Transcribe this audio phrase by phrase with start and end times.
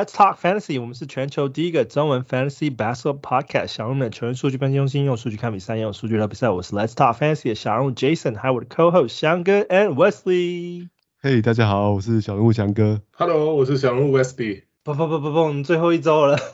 [0.00, 0.80] Let's talk fantasy。
[0.80, 3.66] 我们是全球第一个中文 fantasy basketball podcast。
[3.66, 6.48] 小人物的球员数据分析中心，用数据看比赛，用数据聊比赛。
[6.48, 10.88] 我是 Let's talk fantasy 的小人物 Jason，还有我的 co-host 翔哥 and Wesley。
[11.20, 13.02] Hey，大家好，我是小人物翔哥。
[13.12, 14.62] Hello，我是小人物 Wesley。
[14.82, 16.38] 不不不不不，我们最后一周了。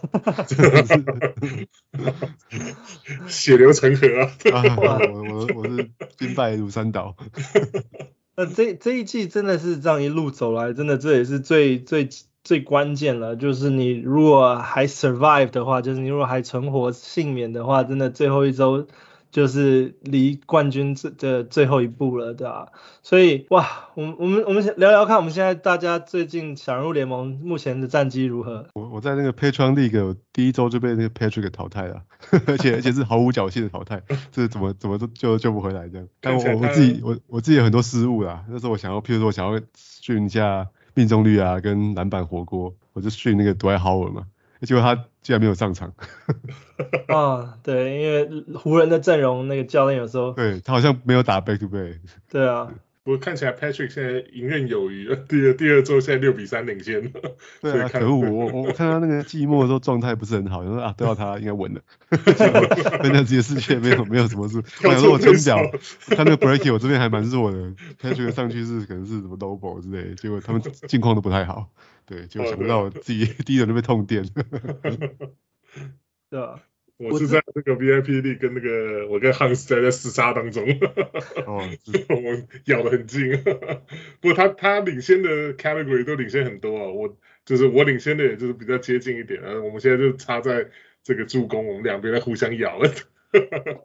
[3.28, 4.08] 血流成河
[4.52, 4.98] 啊！
[5.12, 7.14] 我我我是兵败如山倒。
[8.34, 12.08] 那这这一季真的是这样一路走来，真的这也是最最。
[12.46, 18.86] 最关键了，就是你如果还 survive 的话，就是你如果还存活幸免的话，真的最后一周
[19.32, 22.68] 就是离冠军这的最后一步了，对吧？
[23.02, 28.68] 所以哇，我们我们我们先聊聊看，我们现在大家最近小人物联盟目前的战绩如何？
[28.74, 32.02] 我我在那个 Patreon League 第一周就被那个 Patrick 淘汰了，
[32.46, 34.00] 而且而且是毫无侥幸的淘汰，
[34.30, 36.06] 这怎么怎么都救救不回来这样。
[36.20, 40.68] 但我我自己我我自己有很多失误啦，那时候我想要，譬如说我想要训一下。
[40.96, 44.26] 命中率啊，跟篮板火锅，我就训那个 Dwight Howard 嘛，
[44.62, 45.92] 结果他竟然没有上场。
[47.08, 51.98] 啊， 对，因为湖人的阵容那个教练有时候，对他好像没有打 back to back。
[52.30, 52.72] 对啊。
[53.06, 57.12] 我看起来 Patrick 现在游刃有余， 第二第二周现在六比三领先。
[57.62, 61.80] 对啊，可恶，我我看他那个寂寞的时候状态不是很好，我说啊， 都要他应该稳了。
[62.10, 64.58] 分享自己的世界没有没有什么事。
[64.82, 65.56] 我想说我真屌，
[66.08, 67.58] 他那个 Breaking 我这边还蛮弱的
[68.00, 71.70] ，Patrick 上去是可能是什么 double 之类的，结果他们近况都不太好。
[72.06, 74.24] 对，结果想不到自己第一轮就被痛电。
[76.28, 76.60] 对啊。
[76.98, 80.64] 我是在这个 VIP 里跟那个我跟 Hans 在在厮杀当中，
[81.46, 81.68] 哦，
[82.08, 83.36] 我们咬得很近，
[84.20, 90.70] 不过他他领先的 category 都领先很多啊，我就是我领先的也就是比较接近一点啊，我们现在就差在
[91.02, 92.90] 这个助攻，我们两边在互相咬了。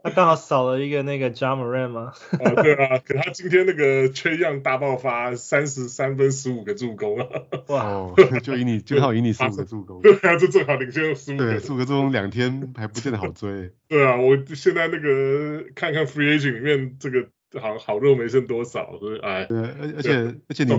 [0.03, 2.13] 他刚好少了一个那个 Ja Morant 吗？
[2.44, 7.28] 啊，对啊，可他今天那个 Trae Young 大爆发，三十三分十五个助攻啊！
[7.67, 8.13] 哇，
[8.44, 10.01] 就赢你，正好赢你十五个助攻。
[10.01, 11.51] 对啊，就正好领先十五个。
[11.51, 13.72] 对，十五个助攻两天还不见得好追。
[13.88, 17.28] 对啊，我现在那个看看 Free Agent 里面这个
[17.59, 19.45] 好好肉没剩多少，所以哎。
[19.45, 20.73] 对，而而且而且你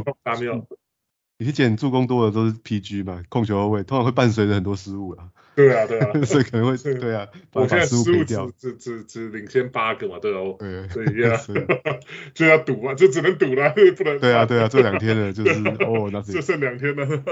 [1.39, 5.29] 你去捡助攻多的都是 PG 嘛，控球后卫通常会伴随着很多失误啊。
[5.55, 11.39] 对啊，对啊， 所以可能会对啊，我现在失误只只只只领先八个嘛，对哦，对，所以呀
[12.33, 14.19] 就要赌啊，就只能赌了，不能。
[14.19, 15.51] 对啊，对啊，这两天了，就是
[15.85, 17.05] 哦，那是就剩两天了。
[17.05, 17.23] 没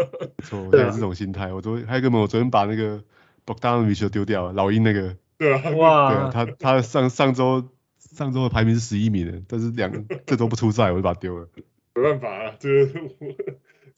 [0.44, 1.50] 错，我也是这种心态。
[1.52, 3.02] 我昨天还有个嘛，我昨天把那个
[3.46, 5.16] Bogdanovic 丢掉了，老鹰那个。
[5.38, 5.70] 对啊。
[5.70, 6.10] 哇。
[6.12, 9.90] 对啊，他他上上周上周的排名是十一名的，但是两
[10.26, 11.48] 这周不出赛，我就把他丢了。
[11.94, 13.00] 没办法啊，这个。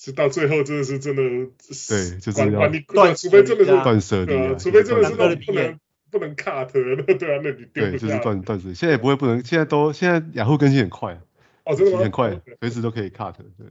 [0.05, 5.79] 是到最后真的是真的，对，就是要断，除非真的是断舍离，除非真的是不能
[6.11, 8.75] 不能 cut 的， 对啊，那你对，就是断断舍。
[8.75, 11.21] 现在也不会不能，现在都现在雅虎更新很快，
[11.65, 13.69] 哦，真的很快，随时都可以 cut，对。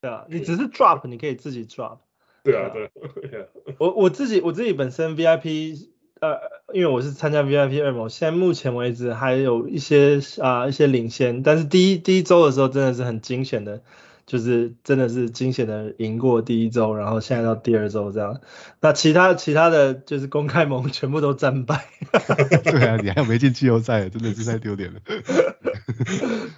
[0.00, 1.98] 对啊，你只是 drop，你可以自己 drop。
[2.44, 2.88] 对啊，对。
[3.78, 5.88] 我我自己我自己本身 VIP，
[6.20, 6.38] 呃，
[6.72, 13.82] 因为我是参加 VIP 二模，现在目前为止还有一些啊一些领先，但是第一第一周的时候真的是很惊险的。
[14.24, 18.40] 就是真的是惊险的赢过第一周，然后现在到第二周这样。
[18.80, 21.86] 那其他其他的就是公开盟全部都战败。
[22.64, 25.00] 对啊，你还有没进季后赛，真的是太丢脸了。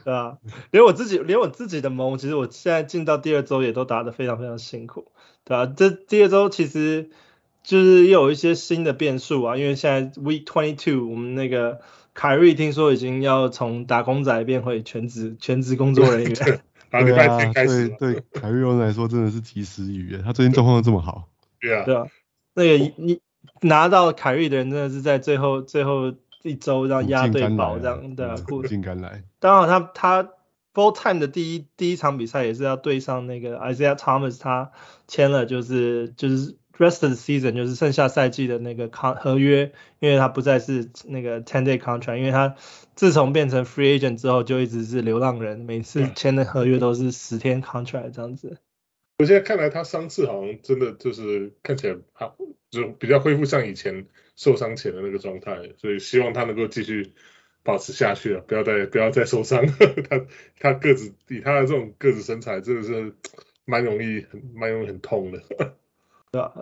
[0.04, 0.38] 对啊，
[0.70, 5.10] 连我自己连我自己的盟，其实我现在进到第二周也都打得非常非常辛苦。
[5.44, 7.08] 对啊，这第二周其实
[7.62, 11.80] 就是又有一些新的变数啊，因为现在 Week Twenty Two，我们那个
[12.12, 16.60] 凯瑞听说已经要从打工仔变回全职全职工作人员。
[17.02, 21.28] 对啊，对对，凯瑞欧来说真的是及时雨，他最近状况都这么好。
[21.60, 22.06] 对啊，对啊，
[22.54, 23.20] 那个你
[23.62, 29.22] 拿到凯瑞的人真的是在最后最后一周让压对保这样的苦尽甘来。
[29.38, 30.30] 当然他他
[30.74, 34.72] full time 的第一第一场比赛也是要对上那个 Isaiah Thomas，他
[35.08, 36.56] 签了就是就是。
[36.76, 42.56] Rest of the season 就是剩下赛季的那个合约，因为他不再是那个 ten day contract，因为他
[42.96, 48.58] 自从变成 free agent 之后就一直是流浪人，每次签的合约都是十天 contract 这样子。
[49.18, 52.36] 我现在看来他伤势好像真的就是看起来好，
[52.70, 57.12] 就比较恢复像以前受伤前的那个状态，所以希望他能够继续
[57.62, 59.64] 保持下去啊，不要再不要再受伤。
[60.10, 60.26] 他
[60.58, 63.14] 他个子以他的这种个子身材真的是
[63.64, 65.40] 蛮容易很蛮容易很痛的。
[66.34, 66.52] 对啊，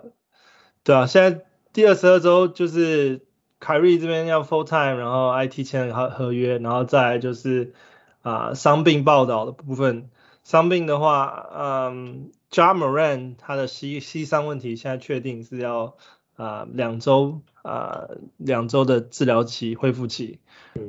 [0.83, 3.25] 对啊，现在第二十二周就是
[3.59, 7.73] 凯瑞这边要 full time，然后 IT 签合合约，然后再就是
[8.21, 10.11] 啊伤病报道的部分。
[10.43, 15.95] 伤病的话，嗯，Ja Morant 他的膝膝伤问题现在确定是要
[16.35, 18.07] 啊两周啊
[18.37, 20.39] 两周的治疗期恢复期。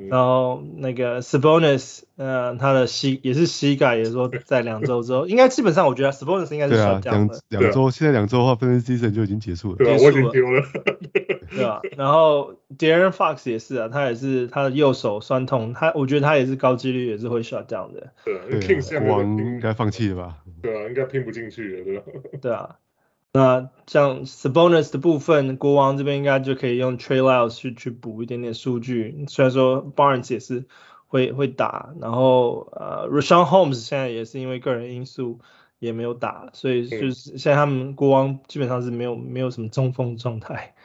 [0.09, 6.73] 然后那个 Sabonis，呃，他的膝也是膝盖，也说在两周之后，应该基本上我觉得 Sabonis 应该是。
[6.73, 9.77] 对啊，两两周，现在两周的话，分季赛就已经结束了。
[9.77, 10.63] 对啊，我已经丢了。
[11.51, 11.83] 对吧？
[11.99, 18.11] 然后 Darren Fox 也是啊，他也是他的右手酸痛，他我觉得他也是高几率也是会 shut down 的。
[18.25, 20.39] 对啊，国王应该放弃了吧？
[20.63, 22.03] 对啊，应该拼不进去了，对吧？
[22.41, 22.77] 对啊。
[23.37, 29.25] 那像 Sabonis 的部分，国王这边应该就可以用 Trey Lyles 去去补一点点数据。
[29.27, 30.67] 虽然说 Barnes 也是
[31.09, 35.41] 会会打，然后呃 Rashawn Holmes 现在也是因为个人因素
[35.81, 40.77] 也没有打，所以就是现在他们国王基本上是没有没有什么中锋状态。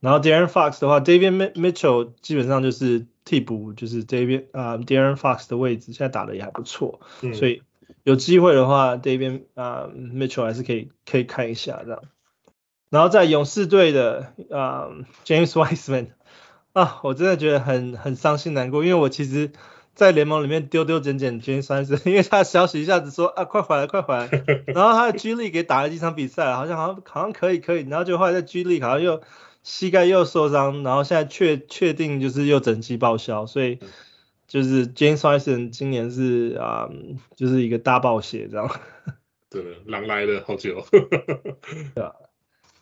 [0.00, 7.62] 然后 De'Aaron Fox 的话，Davion Mitchell 基本上就是替补，就是 Davion 啊、呃、De'Aaron Fox 的位置，现在打的也还不错，嗯、所以。
[8.06, 12.02] 有机会的话，Davion 啊、uh, Mitchell 还是可以可以看一下这样。
[12.88, 16.10] 然后在勇士队的啊、uh, James Wiseman
[16.72, 19.50] 啊，我真的觉得很很伤心难过，因为我其实，
[19.96, 24.30] 在联盟里面丢丢捡捡 James Wiseman，因为他的消息一下子说啊快回来快回来，
[24.72, 29.20] 然后他的 G League 给打了几场比赛，好像好像好像可以可以，然后就后来在 G League 好像又
[29.64, 33.80] 膝盖又受伤，然后现在确确定就是又整季报销，所以。
[34.46, 38.70] 就是 James Wiseman 今年是啊、嗯，就是一个大暴血这样。
[39.50, 40.84] 对，狼来了好久。
[41.94, 42.12] 对啊。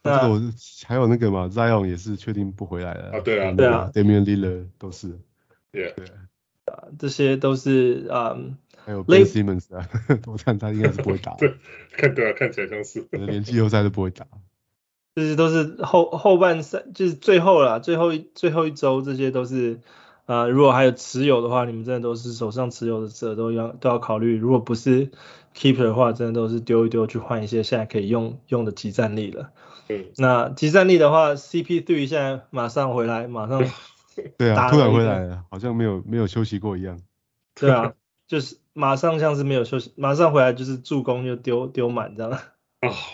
[0.02, 0.38] 那我
[0.86, 3.12] 还有那个嘛，Zion 也是确定不回来了。
[3.12, 3.52] 啊，对啊。
[3.52, 3.90] 对啊。
[3.94, 5.08] Damian Lillard 都是。
[5.72, 5.94] Yeah.
[5.94, 6.06] 对。
[6.66, 8.36] 啊，这些都是啊。
[8.84, 9.88] 还有 Ben Simmons 啊，
[10.26, 11.32] 我看他应该是不会打。
[11.36, 11.54] 对，
[11.92, 13.06] 看对啊，看起来像是。
[13.12, 14.26] 连季后赛都不会打。
[15.14, 19.80] 这些都是后后半赛，就是最后了，最后一最后一周，这些都是。
[20.26, 24.36] 啊、呃，如果还有持有的话，你们真的都是手上持有的者都要都要考虑。
[24.36, 25.10] 如果不是
[25.54, 29.50] keeper 的话，真的都是丢一丢去换一些现在可以用用的集战力了。
[29.88, 33.62] 嗯，那集战力的话，CP3 现在马上回来，马上
[34.38, 36.98] 对啊，突然回来了，好像没有没有休息过一样。
[37.54, 37.92] 对啊，
[38.26, 42.32] 就是马上像是没有休息，马上回来就是助攻就丢丢满这样。
[42.32, 42.40] 啊，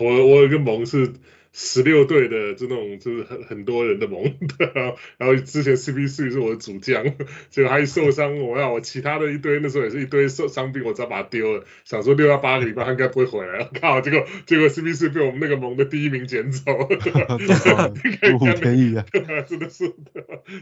[0.00, 1.14] 我我有个盟是。
[1.52, 4.22] 十六队的这种就是很很多人的盟，
[4.74, 7.04] 然后然后之前 CP3 是我的主将，
[7.50, 16.62] 结果他一受伤，我要我其他的一堆那时候也是一堆受伤病，我只要把他丢了，想说六到八个礼拜他应该不会回来了，靠，结果结果 CP3 被我们那个盟的第一名捡走
[18.38, 19.04] 不便宜啊，
[19.46, 19.92] 真的是，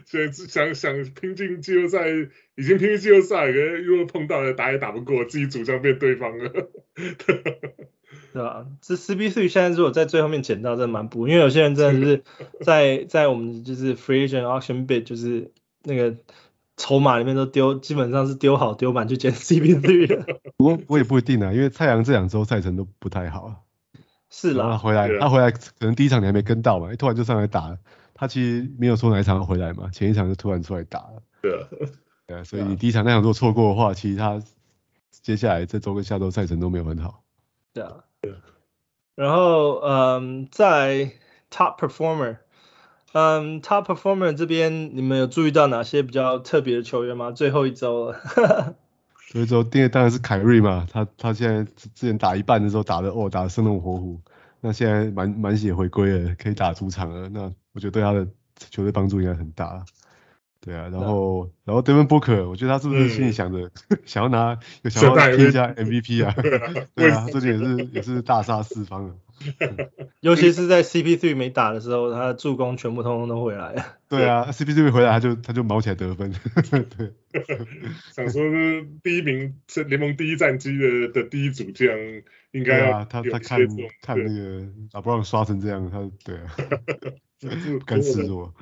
[0.06, 2.08] 所以想想拼进季后赛，
[2.56, 6.70] 已经拼进季后赛，可是如果碰到了打也打不过，自己主将变对方了。
[8.32, 8.66] 对吧？
[8.80, 12.22] 这 CP3 现在如果在最后面捡到，真的蛮补，因为有些人真的是
[12.64, 15.52] 在在我们就是 free agent auction bid 就是
[15.82, 16.16] 那个
[16.76, 20.26] 筹码里面都丢，基本上是丢好丢满去捡 CP3 了。
[20.56, 23.64] 不过我也不一定啊，因为太阳这两周赛程都不太好。
[24.30, 24.70] 是啦。
[24.70, 27.78] 他回来，他回来可能第一场你还没跟到嘛，突然就上来打了。
[28.14, 31.22] 他其实没有说哪一场回来嘛，前一场就突然出来打了。
[31.42, 31.68] 对啊。
[32.26, 34.42] 对啊，所以你第一场那场如果错过的话，其实他
[35.22, 37.22] 接下来这周跟下周赛程都没有很好。
[37.72, 38.04] 对啊。
[39.14, 41.10] 然后，嗯，在
[41.50, 42.36] Top Performer，
[43.12, 47.32] 嗯，Top Performer 这边你们有注意到哪些比较特别的球员吗？
[47.32, 48.20] 最后一周了，
[49.28, 54.20] 最后一周第二当然是凯瑞嘛，他他现在之前打一半的时候打的哦，打的生龙活虎，
[54.60, 58.24] 那现在满满血回归了，可以打主场了，那我觉得对他的
[58.70, 59.84] 球队帮助应该很大。
[60.60, 64.58] 对啊，然后、嗯、然后 Devin Booker，我觉得他是不是心里想着、嗯、想要拿，
[64.90, 66.34] 想要拼一下 MVP 啊？
[66.94, 69.14] 对啊，这里也是也是大杀四方啊。
[70.18, 73.84] 尤其是在 CP3 没打的时候，他的助攻全部通通都回来了。
[74.08, 76.34] 对啊，CP3 没回来，他就他就毛起来得分。
[76.70, 77.14] 对，
[78.12, 81.96] 想说是第一名，是联盟第一战绩的的第一主将，
[82.50, 83.60] 应该要、啊、他他看
[84.02, 86.56] 看那个打不让刷成这样，他对啊，
[87.78, 88.52] 不敢示弱。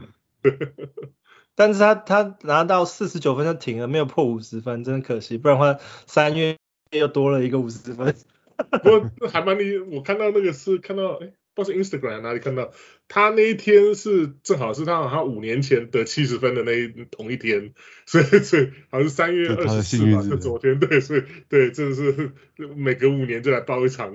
[1.57, 5.39] 但是他他拿到四十九分就停了，没有破五十分，真的可惜。
[5.39, 6.57] 不然的话，三月
[6.91, 8.15] 又多了一个五十分。
[8.83, 12.73] 不过还蛮厉，我看到那个是看到，哎，不知道是 Instagram 哪里看到，
[13.09, 17.73] 他那一天是正好是他好像五年前得七十分的那一同一天，
[18.07, 22.33] 所以所以好像是三月二十四嘛，是昨天， 对，所以对，这是
[22.77, 24.15] 每隔五年就来报一场。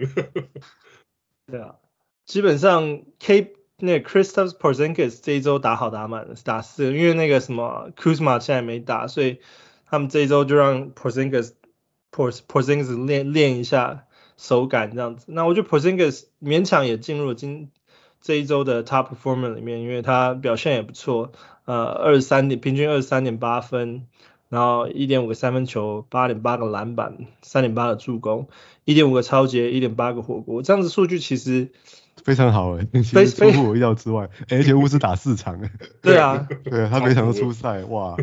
[1.48, 1.76] 对啊，
[2.26, 3.56] 基本上 K。
[3.82, 9.40] 那个 Kristaps Porzingis 这一周打好打满了，打四个，因为那个什么 Kuzma 现在没打，所以
[9.90, 11.54] 他们这一周就让 Porzingis
[12.12, 14.06] Porzingis 练练一下
[14.38, 15.26] 手感这样子。
[15.30, 17.72] 那我觉得 Porzingis 勉强也进入了今
[18.22, 21.32] 这一周的 Top Performer 里面，因为他表现也不错，
[21.66, 24.08] 呃，二十三点平均二十三点八分，
[24.50, 28.48] 然后一点五个三分球，八点八个篮板，三点八个助攻，
[28.86, 31.72] 一点五个抄截，一点八个火锅，这样子数据其实。
[32.24, 35.72] 非常好哎，其实出乎我意料之外，而且巫师打四场哎。
[36.02, 38.16] 对啊， 对啊，他每场都出赛，哇，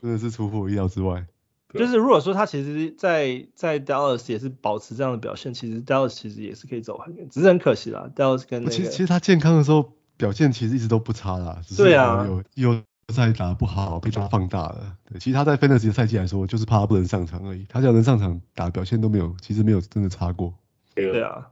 [0.00, 1.24] 真的是出乎我意料之外。
[1.72, 8.10] 就是如果说他其实在在 Dallas 也是保持这样的表现，其实 Dallas 其实也是可以走很远，只是很可惜啦。
[8.14, 11.62] Dallas 跟那个，其实其实他健康的时候表现其实一直都不差啦。
[11.74, 12.26] 对啊。
[12.26, 14.96] 有有赛打不好被他放大了。
[15.10, 17.64] 对，其实他在 Fantasy 的赛季来说，就是怕他不能上场而已。
[17.70, 20.52] 他只要能上场打，表现都没有，其实没有真的差过。
[20.94, 21.48] 对啊。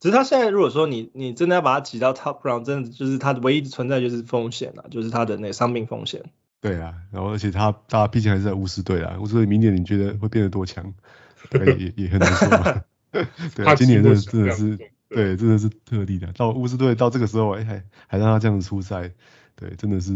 [0.00, 6.22] 只是他现在如果说你你真的要把他挤到 Top Round，真的就是他唯一的存在就是风险了，就是他的那个伤病风险。
[6.60, 10.92] 对啊，然后而且他他毕竟还是在巫师队啊，巫师队明年你觉得会变得多强？
[11.78, 12.82] 也也很难说嘛。
[13.54, 14.76] 对啊，今年真的真的是
[15.08, 16.32] 对，真的是特例的。
[16.32, 19.12] 到巫师队到这个时候，哎还还让他这样子出赛，
[19.54, 20.10] 对，真的是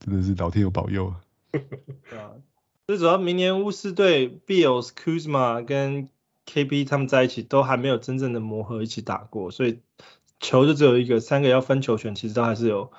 [0.00, 1.20] 真的是老天有保佑啊。
[1.52, 2.30] 对啊，
[2.86, 6.08] 最主要明年巫师队 Beals、Kuzma 跟
[6.46, 9.80] KP 他们在一起都还没有真正的磨合一起打过，所以
[10.40, 12.90] 球就只有一个，三个要分球权其实都还是有。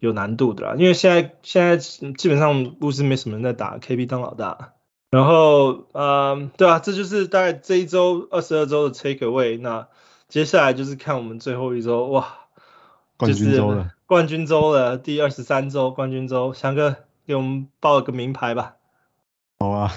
[0.00, 4.74] 有难度的啦，因为现在现在基本上巫师没什么人在打，KB 当老大，
[5.08, 9.88] 然后嗯，对啊，这就是大概这一周二十二周的 take away，那
[10.28, 12.36] 接下来就是看我们最后一周，哇，
[13.16, 18.76] 冠军周了，冠军周了，第二十三周冠军周，翔哥给我们报个名牌吧。
[19.58, 19.92] 好啊，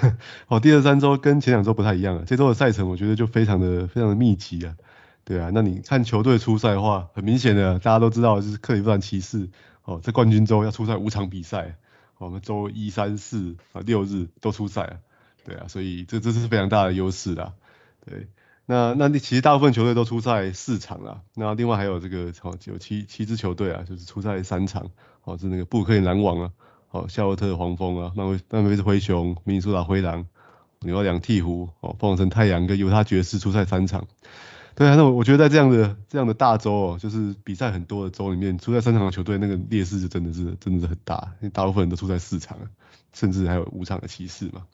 [0.46, 4.76] 好， 第二三周跟前两周不太一样啊，这周的赛程我觉得就非常的非常的密集啊，
[5.24, 9.50] 对啊，那你看球队出赛的话，很明显的大家都知道就是克里夫兰骑士。
[9.84, 11.78] 哦，在冠军周要出赛五场比赛，
[12.18, 14.98] 我们周一、三、四啊六日都出赛啊，
[15.46, 17.54] 对啊，所以这这是非常大的优势啦，
[18.06, 18.28] 对，
[18.66, 24.92] 那那你其实大部分球队都出赛四场啦，那另外还有这个哦有七七支球队啊，就是出赛三场，
[25.24, 26.52] 哦是那个布克林篮网啊，
[26.92, 30.28] 哦夏洛特黄蜂啊，曼威曼菲斯灰熊、明尼苏达灰狼、
[30.82, 34.08] 纽奥良鵜鹕、哦凤凰城太阳跟犹他爵士出赛三场。
[34.76, 42.56] 对啊，那我我觉得在这样的这样的大洲哦，就是比赛很多的州里面，出赛三场的球队那个劣势就真的是真的是很大，因为大部分人都出赛四场，
[43.12, 44.68] 甚至还有五场的骑士嘛。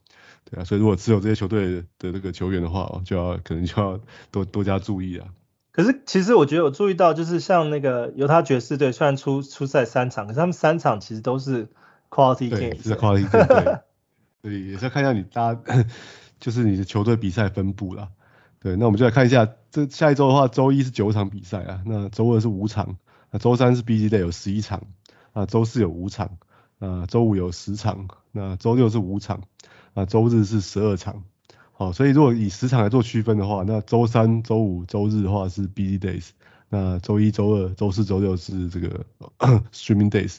[0.43, 3.97] 对啊，所以如果只有这些球队的这个球员的话哦，就要可能就要
[4.29, 5.27] 多多加注意啊。
[5.71, 11.69] 可是其实我觉得我注意到，就是像那个犹他爵士队，虽然出出赛三场，可是他们三场其实都是
[12.13, 13.79] quality game，是 quality game，对，
[14.43, 15.85] 所以也是要看一下你大家
[16.39, 18.09] 就是你的球队比赛分布啦。
[18.59, 22.95] 对，那我们就来看一下，这下一周的话，周一是九场比赛啊，那周二是五场，
[23.29, 24.81] 那周三是 busy day 有十一场，
[25.33, 26.37] 啊，周四有五场，
[26.79, 29.41] 啊，周五有十场，那周六是五场，
[29.93, 31.23] 啊，周日是十二场，
[31.73, 36.29] 好，所以如果以十场来做区分的话，那周三、周五、周日的话是 busy days，
[36.69, 39.05] 那周一、周二、周四、周六是这个
[39.73, 40.37] streaming days，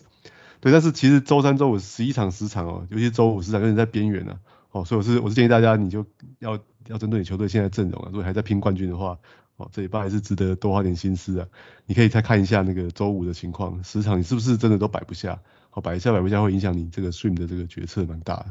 [0.65, 4.41] 对，但是其实周三、周五十一场十场哦，尤其周五十场有点在边缘呢，
[4.73, 6.05] 哦，所以我是我是建议大家你就
[6.41, 6.59] 要。
[6.91, 9.19] 要针对你球队现在阵容啊，如果还在拼冠军的话，
[9.57, 11.47] 哦，这一半还是值得多花点心思啊。
[11.87, 15.41] 你可以再看一下那个周五的情况，十场你是不是真的都摆不下？
[15.71, 18.49] 好，摆一下摆不下会影响你这个 stream 的这个决策蛮大的。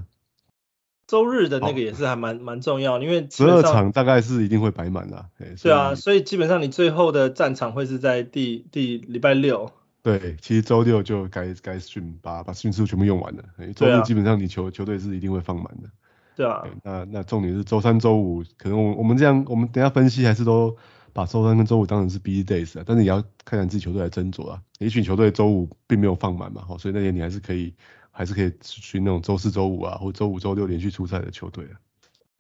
[1.06, 5.28] 周日的那个也是还蛮蛮重要，因为十二场大概是一定会摆满的。
[5.62, 9.72] 对啊，所以基本上你最后的战场会是在第第礼拜六。
[10.04, 13.44] 对，其实周六就该该 stream 把把 stream 数全部用完了。
[13.74, 15.90] 周日基本上你球球队是一定会放满的。
[16.36, 20.76] 对啊，那那重点是周三、周五，可能我我们这样，我们等下分析还是都
[21.14, 24.62] 把周三跟周五当成是 busy days 啊，但是也要看看自己球队来斟酌啊。
[24.80, 27.74] 也许球队周五并没有放满嘛，所以那天你还是可以，
[28.12, 31.80] 还是可以去那种周四、周五啊，或周五、周六连续出赛的球队啊。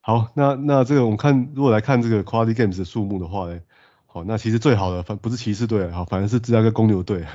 [0.01, 3.57] 好，那那这个我们看，如果来看这个 quality games 的数目的话呢，
[4.13, 7.25] 好，那其实最好的反不是骑士队，好，反而是芝加哥公牛队，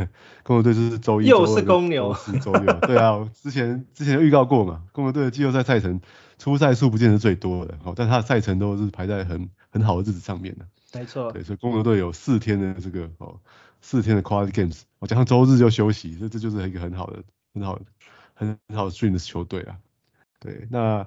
[0.44, 6.00] 公牛队就是周一、又是公牛，周四、周六，对啊，之前之前预告过嘛，公牛队的季后赛赛程。
[6.38, 10.64] 出赛数不见得最多的，好，但他的赛程都是排在很很好的日子上面的。
[10.94, 11.32] 没错。
[11.32, 13.40] 对，所以公牛队有四天的这个哦，
[13.80, 17.84] 四天的 quality games，我加上周日就休息，这这就是一个很好的、很好的、
[18.34, 19.76] 很很好的 stream 的球队啊。
[20.38, 21.04] 对，那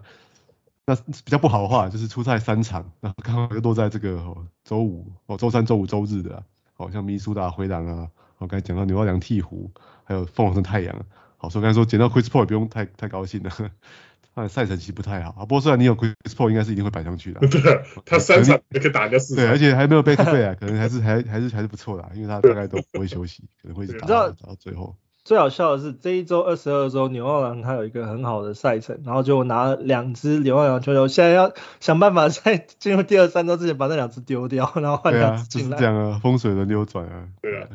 [0.86, 8.08] 那比较不好的话，就是出赛三场，然后刚好又落在这个哦周五哦周三、周五、周日的、啊，好像明尼苏达灰狼啊，
[8.40, 9.70] 我刚才讲到纽奥良鵜鹕，
[10.04, 11.06] 还有凤凰城太阳，
[11.38, 13.52] 好，所以刚才说捡到 Chris Paul 也不用太太高兴了。
[14.34, 17.42] 他的赛程其实不太好啊，不过虽然你有 Chris Paul，应该是一定会摆上去的。
[17.52, 19.44] 对， 他三场也可以打个四场。
[19.44, 24.96] 对，而且还没有 back to back 啊， 可能还是还还是还是不错的，因为他大概都不会休息，可能会一直打到最后。
[25.24, 35.78] 最好笑的是这一周二十二周，牛二郎他有一个很好的赛程，然后就拿了两支纽奥良球球，现在要想办法在 进入第二三周之前把那两只丢掉，然后换两支进来。
[35.78, 37.28] 对啊，就是这样啊，风水轮流转啊。
[37.42, 37.68] 对啊。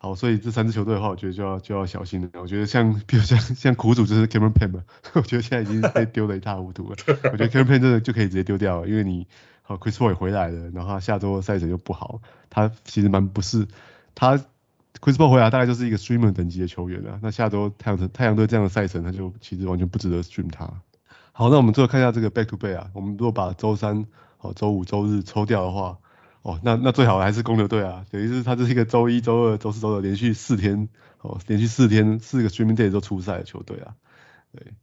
[0.00, 2.28] 好，所以这三支球队的话，我觉得就要就要小心了。
[2.40, 6.96] 我觉得像，比如像像苦主就是 Cameron Payne 嘛， 我觉得现在已经被丢的一塌糊涂了。
[7.24, 9.26] 我觉得 Cameron Payne 真的就可以直接丢掉了，因为你，
[9.60, 13.68] 好，Chris Paul 也回来了，然后他下周赛程又不好，他其实蛮不是
[14.14, 14.40] 他
[15.00, 20.70] Chris Paul 回来大概就是一个 streamer 等级的球员了，那下周太阳太阳队这样的赛程，他就其实完全不值得 stream 他。
[21.32, 24.04] 好，那我们最后看一下这个 back to back 啊，我们如果把周三、
[24.38, 25.98] 哦周五、周日抽掉的话，
[26.42, 30.88] 哦，那那最好还是公牛队啊，等于是他这是一个周一、周二、周四、周六连续四天，
[31.20, 33.94] 哦，连续四天四个 streaming day 都出赛的球队啊，
[34.52, 34.74] 对，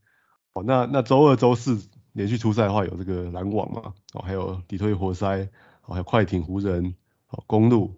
[0.53, 1.79] 哦，那那周二、周四
[2.13, 5.49] 连续出赛的话，有这个篮网嘛，哦，还有底特律活塞，
[5.85, 6.95] 哦，还有快艇、湖人，
[7.29, 7.93] 哦，公路，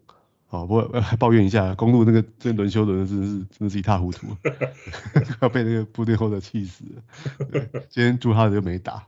[0.50, 4.28] 哦，不过还 抱怨一下，公路那个这轮休轮的真的是真的是一塌糊涂
[5.42, 9.06] 要被那个部队后的气死了，对，今天朱哈德就没打，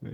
[0.00, 0.10] 对，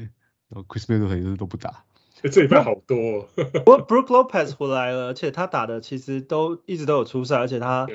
[0.49, 1.85] 然后 Chris Middleton 也是都不打。
[2.23, 7.87] 欸、这礼拜好多、哦，不过 Brook Lopez 回来了，而且他打的其实都一直都有出赛，而且他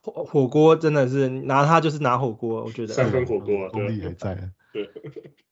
[0.00, 4.50] 火火锅真的是拿他就是拿火锅，我觉得三分火锅、啊，功力还在、啊。
[4.72, 4.88] 对，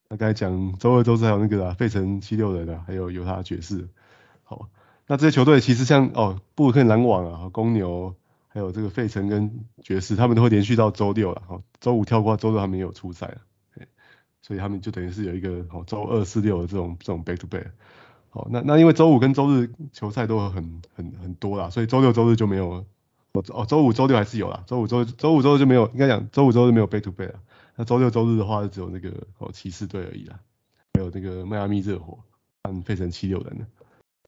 [0.09, 3.89] 那刚才讲周二、周三还有那个啊，费城七六人啊，还有犹他爵士。
[4.45, 4.69] 好，
[5.07, 8.15] 那这些球队其实像哦，布鲁克篮网啊，公牛，
[8.49, 13.39] 还有这个费城跟爵士，他们都会连续到周六了，哦，周五跳过周六他们也有出赛了。
[14.43, 17.67] 所以他们就等于是有一个哦，周二四六的这种这种 back to back，
[18.31, 22.87] 好，那那因为周五跟周日球赛都很很很多啦，所以周六周日就没有，哦
[23.49, 27.41] 哦周五周六还是有啦，周五周周五周日就没有，应该讲周五周日没有 back to back 啦，
[27.75, 30.39] 那周六周日的话就只有那个哦骑士队而已啦，
[30.95, 32.21] 还有那个迈阿密热火
[32.63, 33.67] 和费城七六人的，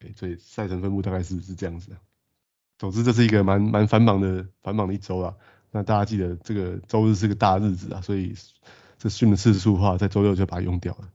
[0.01, 1.97] 对，所以赛程分布大概是是这样子的，
[2.79, 5.37] 总之这是一个蛮蛮繁忙的繁忙的一周啦，
[5.71, 8.35] 那大家记得这个周日是个大日子啊，所以。
[9.01, 11.09] 这训的次数的话，在周六就把它用掉了。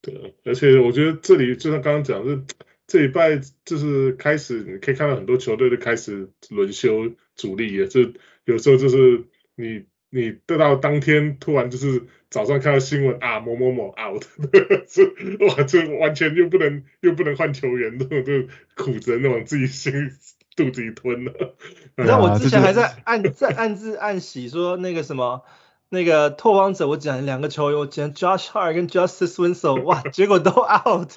[0.00, 2.44] 对，而且我觉得这里就像刚刚讲的，
[2.86, 7.88] 这礼拜就是开始，你可以看到很多球队都开始轮休主力了。
[7.88, 8.12] 就
[8.44, 9.24] 有时候就是
[9.56, 14.24] 你你得到当天突然就是早上看到新闻啊，某某某 out，
[14.88, 15.04] 这
[15.46, 20.12] 哇这完全又不能又不能换球员，那种就苦着那种自己心
[20.56, 21.56] 肚子里吞了。
[21.96, 25.42] 那我之前还在暗在暗自暗喜说那个什么。
[25.90, 31.12] 那个拓荒者，我讲两个球员，我捡 Josh Hart 跟 Justice Winslow，哇，结果都 out。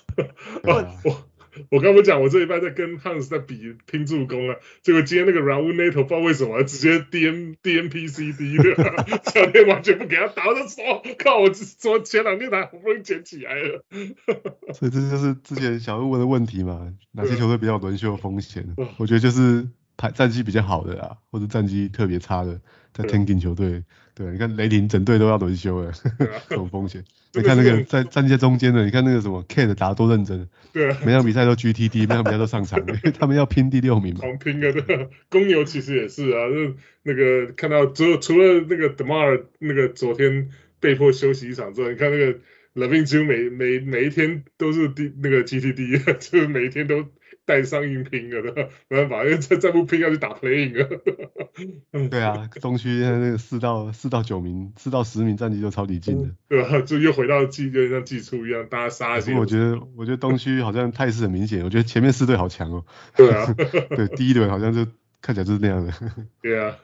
[0.63, 1.25] 我
[1.69, 8.75] 我刚不讲，我这一半在跟 Hans 在比拼助攻啊，结果今天那个 Raul Neto 不知道为什么直接 D M D M P C D 的，
[9.31, 13.83] 教练完全不给他打，我就说靠，我说前两天才好不容易捡起来了。
[14.73, 18.65] 所以这就是之前小问问的问题嘛，哪些球队比较轮休风险？
[18.97, 19.67] 我觉得就是。
[19.97, 22.59] 排战绩比较好的啊，或者战绩特别差的，
[22.91, 25.91] 在 tanking 球队，对，你看雷霆整队都要轮休了，
[26.49, 27.03] 这种风险。
[27.33, 34.19] 你看那个在站在中间的，你看那个什么 K 的打多认真，对，每场比赛都 GTD，每场比赛都上场，因 为他们要拼第六名嘛。
[34.19, 34.71] 狂拼啊！
[34.85, 42.39] 对，公牛其实也是啊，就那个看到除除了那个 DeMar 那个昨天被迫休息一场之后，你看那个
[42.75, 47.05] LaVine 几乎每每每一天都是第那个 GTD，就是每一天都。
[47.45, 52.07] 带上硬拼了的， 没办法，因 为再再不拼要去打 playing 了。
[52.09, 56.29] 对啊， 东区现在那个四到四到九名，四到十名战绩就超级近的。
[56.47, 59.33] 对啊，就又回到季，就像季初一样，大家杀一些。
[59.33, 62.85] 我觉得，我觉得东区好像态势很明显，我觉得前面四队好强哦。
[63.15, 63.53] 对啊，
[63.89, 64.85] 对，第一轮好像就
[65.21, 65.93] 看起来就是那样的。
[66.41, 66.77] 对啊，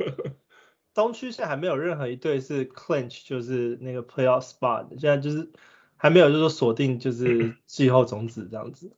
[0.93, 5.49] 东区现在还没有任何一队是 clinch，就是那个 playoff spot，现在就是
[5.95, 8.91] 还没有就是说锁定就是季后种子这样子。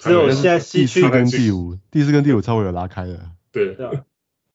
[0.00, 3.18] 只有现在西区跟第五，第四跟第五稍微有拉开的。
[3.50, 4.04] 对，对啊，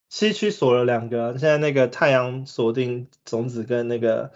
[0.09, 4.31] 西区锁了两个，现在那个太阳锁定种子跟那个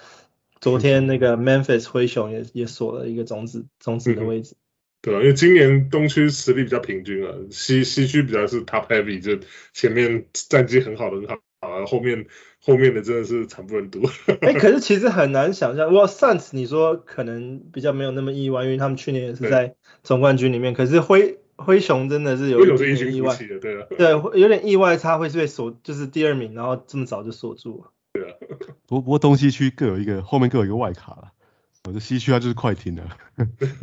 [0.60, 4.56] 昨天那个 Memphis 灰熊也也锁了一个种子种子的位置。
[5.02, 9.40] 对啊，因为今年东区实力比较平均啊，西西区比较是 top heavy，就
[9.74, 11.36] 前面战绩很好的很好。
[11.70, 12.26] 啊，后面
[12.60, 14.02] 后面的真的是惨不忍睹。
[14.42, 20.74] 哎、欸，可是其实很难想象，哇，Suns 你说可能比较没有那么意外，因为他们去年也是在总冠军里面。
[20.74, 27.92] 可是灰灰熊真的是有一点意外，对啊，对，有点意外，他会是被锁，就是第二名，然后这么早就锁住了。
[28.14, 28.34] 对啊，
[28.88, 31.32] 不不过东西区各有一个，后面各有一个外卡了。
[31.88, 33.18] 我的西区它就是快艇了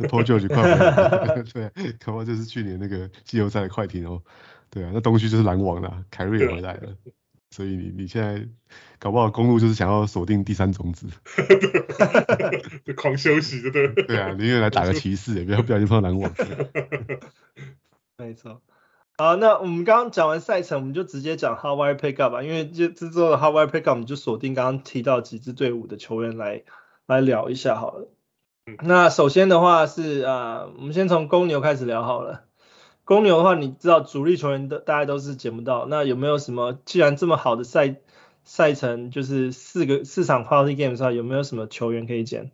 [0.01, 4.21] ，Paul George 快艇了， 对，可能就是去年那个季后赛的快艇哦。
[4.69, 6.95] 对啊，那东区就是篮网了，凯瑞也回来了。
[7.51, 8.47] 所以你你现在
[8.99, 11.07] 搞不好公路就是想要锁定第三种子，
[12.97, 14.03] 狂休息，对不对？
[14.07, 16.31] 对啊，宁愿来打个 骑士，也不要不小心碰到篮网。
[18.17, 18.61] 没错。
[19.17, 26.63] 好，那我们刚刚讲完赛程，我们就直接讲 Wire Pickup 吧，因为这这周的 Wire Pickup 我们就锁定刚刚提到几支队伍的球员来
[27.05, 28.09] 来聊一下好了。
[28.83, 32.43] 那首先的话是啊，我们先从公牛开始聊好了。
[33.05, 36.77] 公牛的话，你知道主力球员的大家都是捡不到，那有没有什么？
[36.85, 37.97] 既然这么好的赛
[38.43, 42.51] 赛程，就是四个四场 quality game 的话，有没有什么球员可以捡？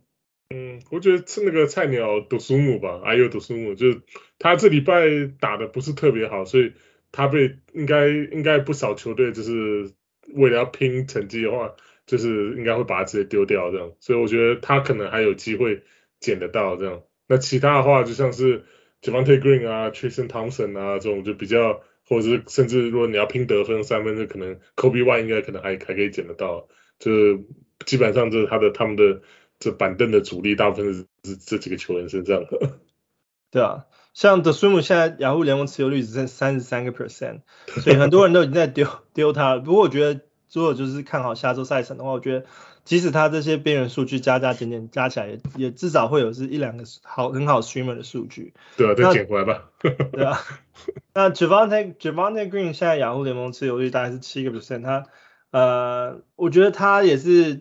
[0.54, 4.02] 嗯，我觉得是那个菜鸟杜苏姆吧，还有杜苏姆，就是
[4.38, 5.08] 他这礼拜
[5.40, 6.74] 打的不是特别好，所以
[7.14, 9.94] 他被应该应该不少球队就是
[10.34, 11.72] 为了要拼成绩的话，
[12.06, 15.84] 就是应该会把他直接丢掉这样，所以我觉得他可能还有机会
[16.20, 17.02] 捡得到这样。
[17.28, 18.66] 那其他的话就像是
[19.02, 26.68] Javonte Green 啊、Tristan Thompson 啊这种就比较，或者是甚至如果你要拼得分三分，就可能 Coby White 应该可能还还可以捡得到，
[27.00, 27.40] 就是
[27.86, 29.22] 基本上就是他的他们的。
[29.64, 32.80] 这板凳的主力大部分是是这几个球员身上的。
[33.52, 33.86] 对啊，
[34.16, 39.60] 像德苏姆现在雅虎联盟持有率只剩三十三个 percent，所以很多人都已经在丢丢他了。
[39.60, 42.46] 不过我觉得，如果就是看好下周赛程的话，我觉得
[42.86, 48.54] 即使他这些边缘数据加加减减加起来也，也也至少会有是一两个好很好 streamer 的数据。
[48.78, 49.70] 对啊，再捡回来吧。
[49.82, 50.40] 对啊，
[51.14, 55.06] 那 Javante Javante Green 现在雅虎联盟持有率大概是七个 percent，他
[55.52, 57.60] 呃，我觉得他也是，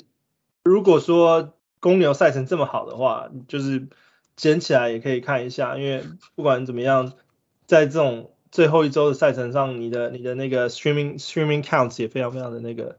[0.62, 1.54] 如果说。
[1.82, 3.88] 公牛赛程这么好的话，就是
[4.36, 6.04] 捡起来也可以看一下，因为
[6.34, 7.14] 不管怎么样，
[7.64, 12.98] 在这种最后一周的赛程上，你的你的那个 streaming streaming counts 也非常非常的那个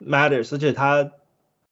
[0.00, 1.12] matters，而且他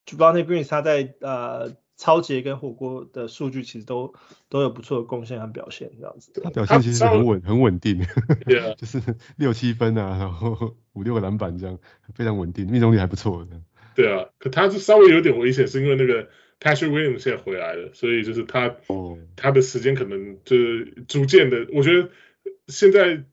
[0.06, 4.14] Javonte Green 他在呃抄截跟火锅的数据其实都
[4.48, 6.30] 都有不错的贡献和表现，这样子。
[6.42, 8.04] 他表现其实很稳很稳定.
[8.76, 9.00] 就是
[9.36, 11.78] 六七分啊，然后五六个篮板这样，
[12.14, 13.60] 非常稳定，命中率还不错的。
[13.94, 16.28] 对啊，可他是稍微有点危险，是因为那个
[16.60, 22.10] Patrick Williams 现在回来了，所以就是他，哦、他的时间可能就是逐渐的，我觉得
[22.68, 23.24] 现在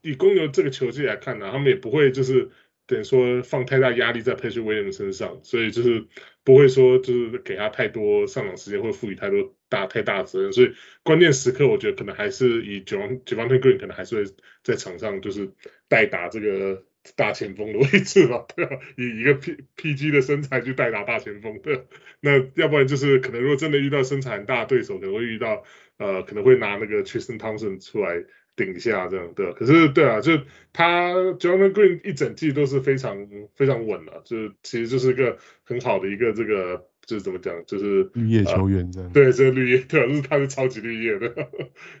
[0.00, 2.50] 以公牛这个球季来看呢、啊，他们也不会就是
[2.86, 6.06] 等于说放太大压力在 Patrick Williams 身上，所以就是
[6.44, 15.50] 不会说就是给他太多上场时间，或赋予太多大太大责任，所以关键时刻我觉得可能还是以 Javonte Green 可能还是会在场上就是
[15.88, 16.84] 代打这个。
[17.16, 18.78] 大前锋的位置吧， 对吧？
[18.96, 21.84] 以一个 P P G 的身材去代打大前锋，对。
[22.20, 25.64] 那要不然就是可能如果真的遇到身材很大的对手，可能会遇到
[25.98, 28.24] 呃可能会拿那个 Tristan Thompson 出来
[28.56, 29.52] 顶一下这样，对。
[29.52, 30.32] 可是对啊，就
[30.72, 39.08] 他 Javonte Green 一整季都是非常非常稳的，就是其实就是一个很好的一个这个就是怎么讲，就是绿叶球员这样。
[39.08, 41.28] 呃、对，这个绿叶，对啊，就是他是超级绿叶的，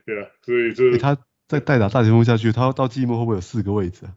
[0.06, 0.28] 对啊。
[0.42, 1.16] 所以就是、欸、他
[1.48, 4.14] 在代打大前锋下去，他到季末会不会有四个位置啊？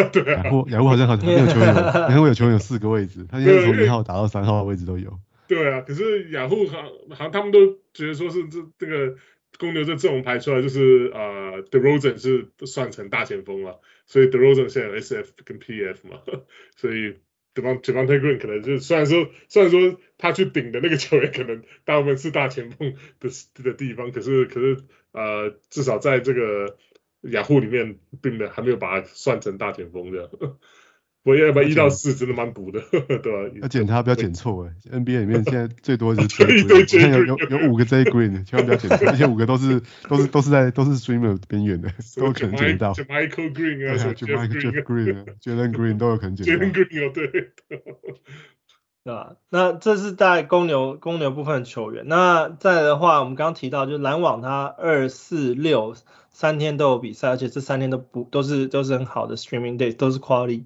[0.12, 5.18] 对啊，雅虎雅虎好像好像没有球员有， 雅虎有球员有四个位置，他现在从一号打到三号的位置都有。
[5.46, 6.78] 对啊，可是雅虎好
[7.10, 7.58] 好像他们都
[7.92, 9.16] 觉得说是这这个
[9.58, 16.22] 公牛这阵容排出来就是呃，DeRozan 是算成大前锋了，所以 DeRozan 现在有 SF 跟 PF 嘛，
[16.76, 17.16] 所以
[17.54, 23.28] Javonte Green 可能就虽然说虽然说他去顶的那个球员可能大部分是大前锋的
[23.62, 24.78] 的地方，可是可是
[25.12, 26.78] 呃至少在这个。
[27.22, 30.30] 雅虎里面并没有还没有把它算成大前锋这样，
[31.22, 33.54] 我要不然一到四真的蛮补的， 对吧？
[33.60, 42.94] 要捡他不要检错哎，NBA 里面现在最多就是 J Green，有有有五个 J Green，千万不要检错，而且五个都是 都是都是在都是 streamer 边缘的，都有可能捡到。
[42.94, 46.64] Michael Green 啊，Jeff Green，Jalen Green 都有可能捡到。
[46.64, 47.52] Jalen Green 哦，对。
[49.02, 49.36] 对吧？
[49.48, 52.04] 那这是在公牛公牛部分的球员。
[52.06, 55.94] 那再来的话，我们刚刚提到，就是篮网他二四六
[56.32, 60.64] 三天都有比赛，而且这三天都不都是都是很好的 streaming days，都是 quality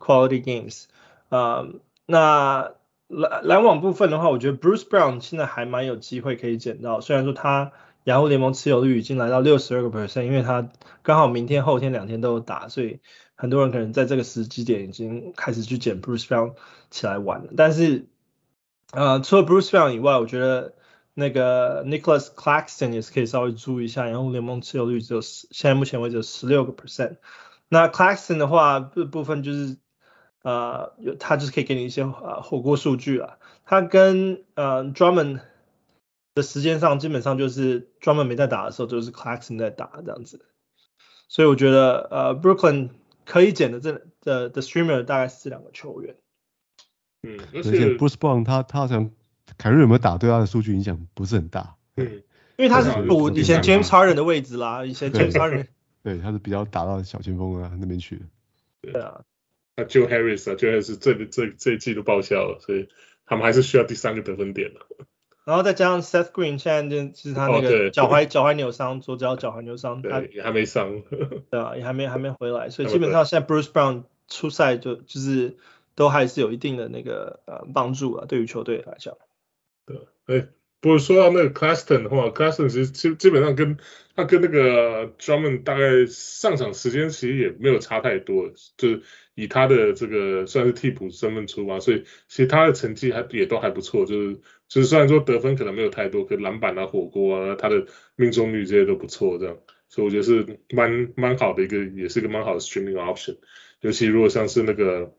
[0.00, 0.86] quality games。
[1.28, 1.68] 啊，
[2.06, 2.72] 那
[3.06, 7.70] 篮篮网部分的话，我觉得 Bruce Brown 现在还蛮有机会可以捡到，虽然说他
[8.02, 10.70] 雅虎联盟持有率已经来到六十二个 percent，因为他
[11.02, 12.98] 刚好明天后天两天都有打，所以。
[13.40, 16.56] 很多人可能在这个时机点已经开始去捡 Bruce Brown
[16.90, 18.06] 起来玩了，但是
[18.92, 20.74] 呃，除了 Bruce Brown 以外，我觉得
[21.14, 27.16] 那个 Nicholas Claxton 也是可以稍微注意一下，然后联盟持有率只有十，现在目前为止有十六个 percent。
[27.70, 29.78] 那 Claxton 的话，部部分就是
[30.42, 33.38] 呃，有他就是可以给你一些呃火锅数据了。
[33.64, 35.40] 他跟呃 Drummond
[36.34, 40.44] 的时间上，基本上就是 Drummond 没在打的时候，就是 Claxton 在打这样子。
[41.28, 42.90] 所以我觉得呃 Brooklyn。
[43.26, 46.16] 可以捡的这的的 streamer 大概是这两个球员。
[47.22, 49.12] 嗯，而且 Bruce Brown 他他好像
[49.56, 51.76] 凯瑞有没有打对他的数据影响不是很大。
[51.94, 52.24] 嗯，
[52.56, 55.68] 因为他是补以前 James Harden 的位置啦，以前 James Harden。
[56.02, 58.22] 对，他是比较打到小前锋啊那边去的。
[58.90, 59.20] 对啊，
[59.80, 62.88] 那 Joe Harris 啊，Joe Harris 这这这一季都报销了，所以
[63.24, 64.80] 他们还是需要第三个得分点的。
[65.46, 71.02] 然后再加上 Seth Green，现在就是他那个脚踝脚踝扭伤，左脚脚踝扭伤，他也还没伤，
[71.50, 75.56] 对啊，也还没还没回来，所以基本上现在 Bruce Brown 出赛就就是
[75.94, 79.16] 都还是有一定的那个呃帮助啊，对于球队来讲。
[79.86, 80.46] 对，哎，
[80.80, 83.76] 不过说到那个 Claxton 的话，Claxton 其实基基本上跟
[84.16, 89.02] 他跟那个 Drummond 大概上场时间其实也没有差太多，就是
[89.34, 94.34] 以他的这个算是替补身份出发，所以其实他的成绩还也都还不错，就是
[94.68, 99.58] 就是虽然说得分可能没有太多，可篮板啊、火锅啊，他的命中率这些都不错，这样，
[99.90, 103.36] 所以我觉得是蛮蛮好的一个，也是一个蛮好的 streaming option，
[103.82, 105.14] 尤其如果像是那个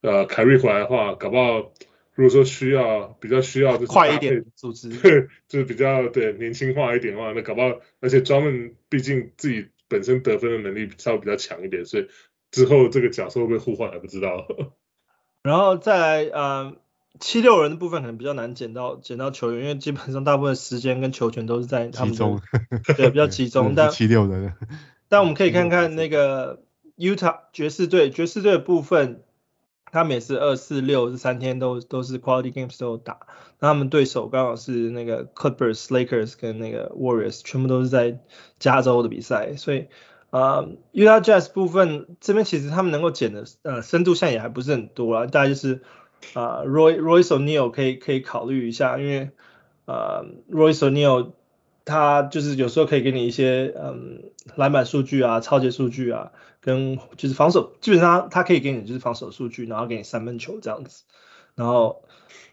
[0.00, 1.72] 呃凯瑞回来的话，搞不好。
[2.16, 12.08] 如果说需要比较需要就是快一点组织， 对，就是比较对年轻化一点的话，那搞不好，而且专门毕竟自己本身得分的能力稍微比较强一点，所以
[12.50, 14.46] 之后这个角色会不会互换还不知道。
[15.44, 16.76] 然后再来，呃，
[17.20, 22.40] 七六人的部分可能比较难捡到捡到球员，因为基本上大部分时间跟球权都是在他们集中，
[22.96, 23.74] 对，比较集中。
[23.76, 24.54] 但七六人，
[25.10, 26.62] 但我们可以看看那个
[26.96, 29.22] Utah 爵士队，爵士队的部分。
[29.92, 33.18] 他们也是二四六这三天都都是 quality games 都有打，
[33.60, 38.18] 那他们对手刚好是那个 Clippers、Lakers 跟那个 Warriors，全部都是在
[38.58, 39.86] 加州的比赛，所以
[40.30, 45.82] 呃 Utah Jazz 部分这边其实他们能够捡的呃深度现在也还不是很多啊，大概就是
[46.34, 49.30] 啊、呃、Roy Royce O'Neal 可以可以考虑一下，因为
[49.86, 51.32] 呃 Royce O'Neal
[51.86, 54.24] 他就是有时候可以给你一些嗯
[54.56, 56.32] 篮板数据啊、抄截数据啊。
[56.58, 61.04] 跟就是防守，基本上他可以给你就是防守数据，然后给你三分球这样子。
[61.54, 62.02] 然后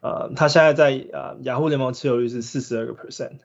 [0.02, 3.40] 呃，他现在在呃雅虎联盟持有率是四十二个 percent。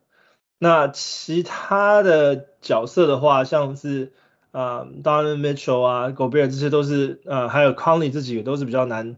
[0.59, 4.13] 那其他的角色的话，像是
[4.51, 9.17] 呃 Donovan Mitchell 啊，Gobert 这些都是呃，还有 Conley 这几个都是比较难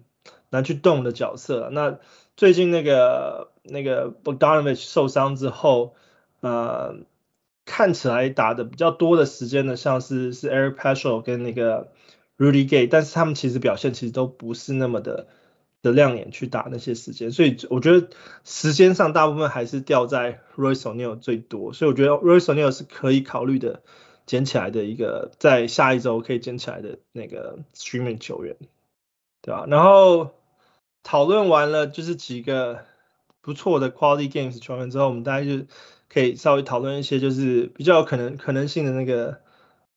[0.51, 1.69] 难去动的角色。
[1.73, 1.99] 那
[2.37, 5.97] 最近那个那个 Bogdanovic 受伤之后，
[6.41, 7.01] 呃。
[7.67, 11.93] 看起来打的比较多的时间呢，像是是 Eric Paschall 跟那个
[12.37, 15.29] Rudy Gay，但是他们其实表现其实都不是那么的
[15.81, 18.09] 的亮眼去打那些时间，所以我觉得
[18.43, 23.83] 时间上大部分还是掉在 Royce O'Neal 最多，所以我觉得 Royce O'Neal 是可以考虑的
[24.27, 28.57] 捡起来的一个在下一周可以捡起来的那个 Streaming 球员，
[29.43, 29.67] 对吧？
[29.69, 30.33] 然后
[31.05, 32.81] 讨论完了就是几个
[33.43, 35.67] 不错的 Quality Games 球员之后，我们大概就。
[36.13, 39.39] 可以稍微讨论一些，就是比较有可能可能性的那个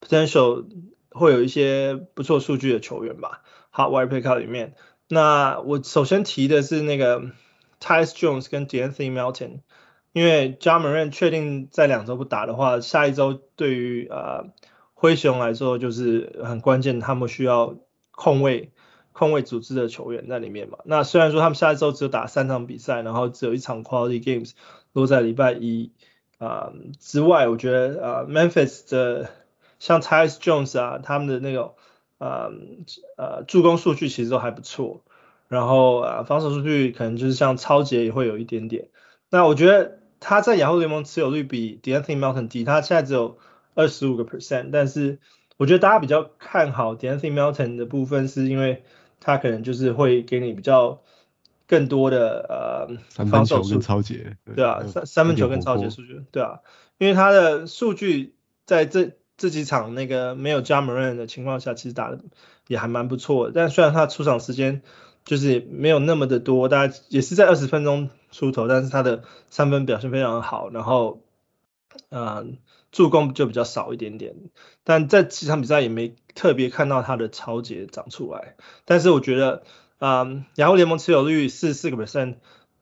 [0.00, 0.64] potential
[1.10, 3.42] 会有一些不错数据的球员吧。
[3.70, 4.76] 好，Wire Pickup 里面，
[5.08, 7.20] 那我首先提的是那个
[7.80, 9.62] Tyus Jones 跟 D'Anthony Melton，
[10.12, 14.52] 因为 Ja Morant 确定在两周不打的话，下一周对于呃
[14.94, 17.76] 灰熊来说就是很关键，他们需要
[18.12, 18.70] 控卫
[19.10, 20.78] 控卫组织的球员在里面嘛。
[20.84, 24.52] 那虽然说他们下一周只有打三场比赛，然后只有一场 Quality Games。
[24.94, 25.92] 都在礼拜一
[26.38, 29.30] 啊、之外，我觉得啊、呃、Memphis 的
[29.78, 31.74] 像 Tyus Jones 啊，他们的那个
[32.18, 32.50] 呃
[33.16, 35.02] 呃助攻数据其实都还不错，
[35.48, 38.88] 然后啊、防守数据可能就是像超杰也会有一点点。
[39.30, 43.38] 那我觉得他在雅虎联盟持有率比 De'Anthony Melton 低，他现在只有
[43.74, 45.18] 二十五个 percent，但是
[45.56, 48.84] 我觉得大家比较看好 De'Anthony Melton 的部分，是因为
[49.18, 51.00] 他可能就是会给你比较。
[51.66, 56.60] 更多的呃防守跟超节，对啊，三三分球跟超节数据，对啊，
[56.98, 58.34] 因为他的数据
[58.66, 62.20] 在这这几场那个没有 Ja Morant 的情况下，其实打的
[62.68, 63.52] 也还蛮不错的。
[63.54, 64.82] 但虽然他出场时间
[65.24, 71.22] 就是没有那么的多，大概也是在二十分钟出头，但是他的三分表现非常好，然后
[72.10, 72.44] 呃
[72.92, 74.36] 助攻就比较少一点点。
[74.82, 79.62] 但在几场比赛也没特别看到他的超节长出来，但是我觉得。
[80.04, 82.34] 啊，雅虎联盟持有率四四个 percent，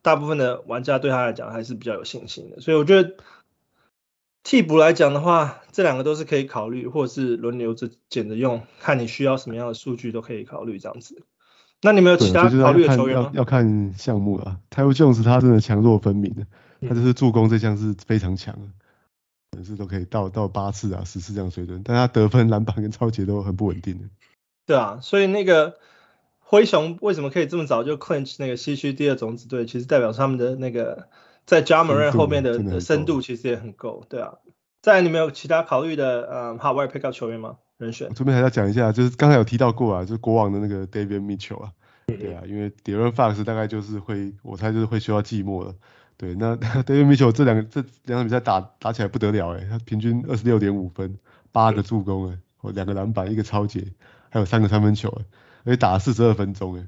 [0.03, 3.15] 大部分的玩家对他来讲还是比较有信心的，所以我觉得
[4.43, 11.23] 替补来讲的话，这两个都是可以考虑，或者是轮流着捡着用，看你需要什么样的数据都可以考虑这样子。
[11.81, 13.31] 那你们有其他考虑的球员吗？
[13.35, 16.45] 要，要看项目啊，Tyus Jones 他真的强弱分明的，
[16.89, 24.05] 他就是助攻这项是非常强的，可是都可以到到八次啊十次这样水准，但他得分、篮板跟超截都很不稳定的。
[24.67, 25.79] 对啊，所以那个。
[26.53, 29.65] 灰熊为什么可以这么早就 clinch 那个西区第二种子队？
[29.65, 31.09] 其实代表他们的那个
[31.47, 34.35] 在 Ja Morant 后面的的深度其实也很够，对啊。
[34.83, 37.57] 在，你们有其他考虑的呃 hot wire pick up 球员吗？
[37.79, 38.07] 人选？
[38.11, 41.73] 我这边还要讲一下，就是刚才有提到过啊，就是国王的那个 Davion Mitchell 啊，
[42.07, 45.75] 对啊，因为 De'Aaron Fox 大概就是会，我猜就是会需要寂寞了。
[46.19, 51.17] 对，那 Davion Mitchell 这两个这两场比赛打打起来不得了哎，他平均二十六点五分，
[51.51, 53.87] 八个助攻哎，哦两个篮板，一个超截，
[54.29, 55.25] 还有三个三分球哎。
[55.65, 56.87] 而且打了四十二分钟，哎，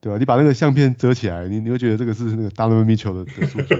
[0.00, 0.18] 对吧？
[0.18, 3.74] 你把那个相片遮起来，你你会觉得这个是那个 Donovan Mitchell 的的数据。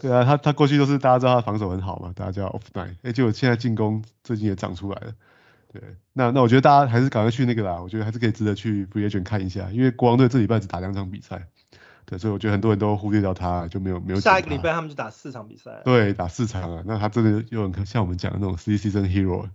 [0.00, 5.12] 对啊，他他过去都是大家知道他防守很好嘛，大家叫 Off Night，哎，结果现在进攻最近也长出来了。
[5.72, 5.82] 对，
[6.12, 11.48] 那那我觉得大家还是赶快去那个啦，我觉得还是可以值得去 Free Agent 看一下，因为国王队这礼拜只打两场比赛，
[12.06, 14.20] 对，所以我觉得很多人都忽略掉他，就没有没有。
[14.20, 15.82] 下一个礼拜他们就打四场比赛。
[15.84, 19.48] 对，打四场啊，那他真的又很像我们讲的那种 silly season hero，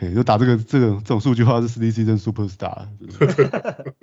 [0.00, 2.86] 嘿，就打这个这个这种数据的话是 silly season superstar。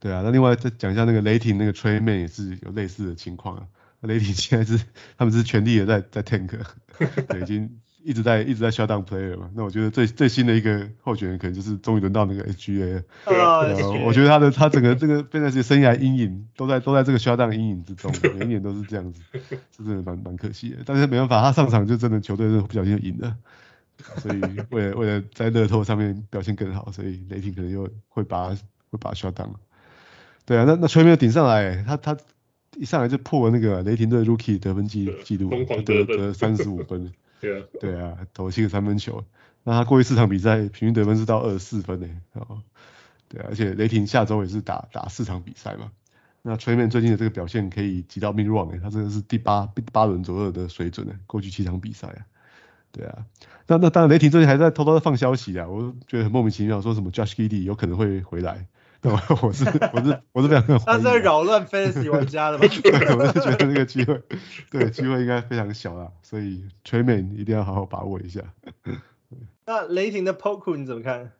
[0.00, 3.62] 对啊，那另外再讲一下那个雷霆那个 Tre Mann 也是有类似的情况啊。
[4.00, 4.84] 雷霆现在是
[5.16, 6.58] 他们是全力的在在 tank，
[7.28, 9.48] 对，已经一直在一直在 shut down player 嘛。
[9.54, 13.02] 那我觉得最最新的一个候选人可能就是终于轮到那个 HGA，了。
[13.26, 13.60] 对啊，
[14.04, 19.22] 我觉得他的他整个这个 fantasy 生涯阴影都在都在这个 shut down 阴影之中，每一年都是这样子，
[19.76, 20.78] 是真的蛮蛮可惜的。
[20.84, 23.36] 但是没办法，他上场就真的球队是不小心就赢了，
[24.18, 29.50] 所以为了为了在乐透上面表现更好，所以雷霆可能又会把会把他 shut down。
[30.44, 32.16] 对啊，那那全面顶上来，他他。
[32.78, 37.12] 一上来就破了那个雷霆队 Rookie 得分记记录，他得得三十五分。
[37.38, 39.22] 对啊，对啊，投七个三分球。
[39.62, 42.16] 那他过去四场比赛平均得分是到二十四分诶。
[42.32, 42.62] 哦，
[43.28, 45.92] 对啊，而且雷霆下周也是打打四场比赛嘛。
[46.40, 52.24] 那 Tre Mann 最近的这个表现可以挤到 mid round 诶，他这个是第八第八轮左右的水准呢，过去七场比赛啊。
[52.92, 53.24] 对啊，
[53.66, 58.66] 那那当然雷霆最近还在偷偷的放消息啊，我觉得很莫名其妙，说什么 Josh Giddey 有可能会回来。
[59.00, 60.78] 对吧，我是我是我是非常。
[60.78, 62.64] 他在扰乱 Fantasy 玩家的吗？
[62.84, 64.22] 对，我是觉得这个机会，
[64.70, 68.42] 对，机会应该非常小啦，所以 Tre Mann 一定要好好把握一下。
[69.66, 71.32] 那雷霆的 Poku 你怎么看？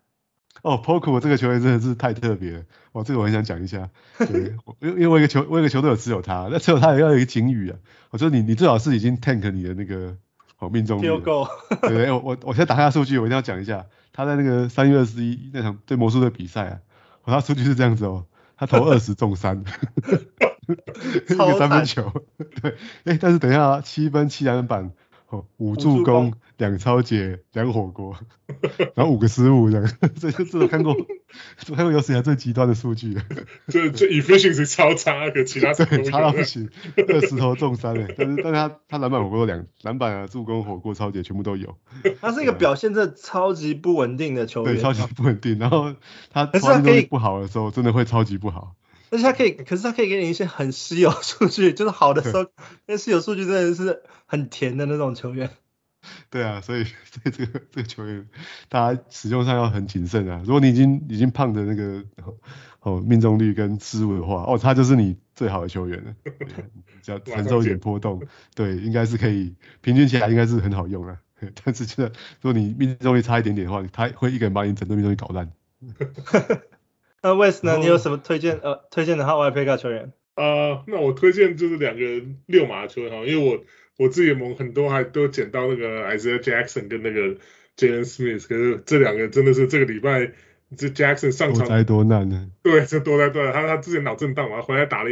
[0.63, 3.91] 哦，Poku 这个球员真的是太特别了，哦，这个我很想讲一下。
[4.19, 7.79] 对，因因为我一个球我一个球队有持有他，那持有他也要有一个警语啊。
[8.11, 10.17] 我说你你最好是已经 tank 你的那个
[10.63, 11.19] 哦命中率。
[11.19, 11.47] 够。
[11.83, 16.79] 对，我我我先打开数据，我一定要讲一下，他在那个三月二十一那场对魔术的比赛啊。
[17.25, 18.25] 他数据是这样子哦，
[18.57, 19.63] 他投二十中三，
[21.29, 22.13] 一个三分球，
[22.63, 24.91] 对，哎，但是等一下啊，七分七篮板。
[25.57, 28.17] 五助攻，两抄截，两火锅，
[28.95, 30.95] 然后五个失误这样， 这这我看过，
[31.69, 33.15] 我看过有史以来最极端的数据。
[33.69, 36.69] 这这 efficiency 超差，可其他对差到不行，
[37.09, 41.77] 二十投中三诶，但是但是他他篮板火锅两篮板啊助攻火锅抄截全部都有。
[42.21, 45.95] 他是一个表现这超级不稳定的球员，对，超级不稳定，然后
[46.31, 48.75] 他投球不好的时候真的会超级不好。
[49.13, 52.47] 但是他可以，可是他可以给你一些很稀有数据，就是好的时候，
[52.87, 55.51] 那稀有数据真的是很甜的那种球员。
[56.31, 58.27] 对啊，所以所以这个这个球员，
[58.71, 60.41] 大家使用上要很谨慎啊。
[60.47, 62.03] 如果你已经已经胖的那个
[62.81, 66.15] 哦命中率跟失误的话，哦，他就是你最好的球员了。
[67.03, 68.23] 只要 承受一点波动，
[68.55, 71.19] 对，应该是可以平均起来应该是很好用啊。
[71.63, 75.53] 但是真的，如果你命中率差一点点的话，他会一个人把你整个命中率搞烂。
[77.23, 77.77] 那 West 呢？
[77.79, 80.13] 你有什么推荐呃推荐的 Hot White Peca 球员？
[80.35, 82.01] 啊、呃，那我推荐就是两个
[82.47, 83.65] 溜马球员哈，因为我
[83.99, 87.37] 我自己的盟很多还都捡到那个 Isaiah Jackson 跟那个
[87.77, 90.33] Jalen Smith，可是这两个真的是这个礼拜
[90.77, 92.49] 这 Jackson 上场多灾多难呢？
[92.63, 95.11] 对，这多灾多难，他他之前脑震荡嘛，回来打了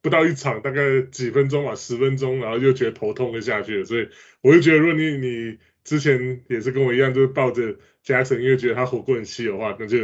[0.00, 4.08] 不到一场，大概几分钟吧，十分钟，然后就觉得头痛就下去了，所以
[4.42, 7.62] 我就觉得如果你你之前也是跟我一样，就是抱着
[8.04, 9.98] Jackson，因为觉得他火锅很稀有的话，那就。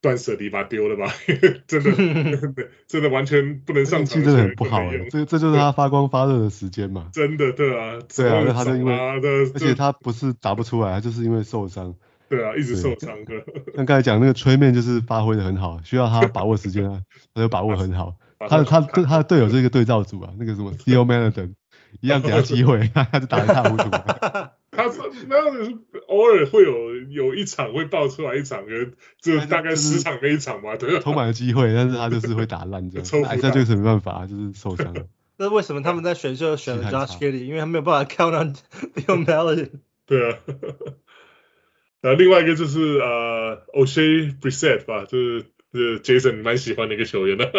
[0.00, 1.10] 断舍离把它丢了吧，
[1.66, 1.90] 真的
[2.86, 4.82] 真的完全不能上场，真的很不好。
[5.10, 7.08] 这这就是他发光发热的时间嘛。
[7.14, 11.94] 真的对啊，对啊，他就因为，而且他不是打不出来，他就是因为受伤。
[12.28, 13.32] 对啊，一直受伤的。
[13.74, 17.00] 像刚才讲那个 Tre Mann 就是发挥的很好，需要他把握时间啊，
[17.32, 18.14] 他就把握很好。
[18.46, 21.54] 他他对他的队友是一个对照组啊，那个什么 Theo Maledon
[22.02, 23.88] 一样给他机会，他就打一塌糊涂。
[24.76, 25.36] 他是那，
[26.08, 28.64] 偶尔会有有一场会爆出来一场，
[29.20, 30.98] 就大概十场那一场吧，对。
[31.04, 33.24] 充满了机会，但是他就是会打烂这样。
[33.28, 35.06] 哎，这就是没办法，就是受伤了。
[35.36, 37.44] 那为什么他们在选秀选了 Josh Giddey？
[37.44, 38.54] 因为他没有办法 count on
[38.94, 39.70] Theo Maledon。
[40.06, 40.38] 对啊。
[42.02, 47.50] 呃，另外一个就是呃 Oshae Brissett 吧，就是是 Jason 蛮喜欢的一个球员的，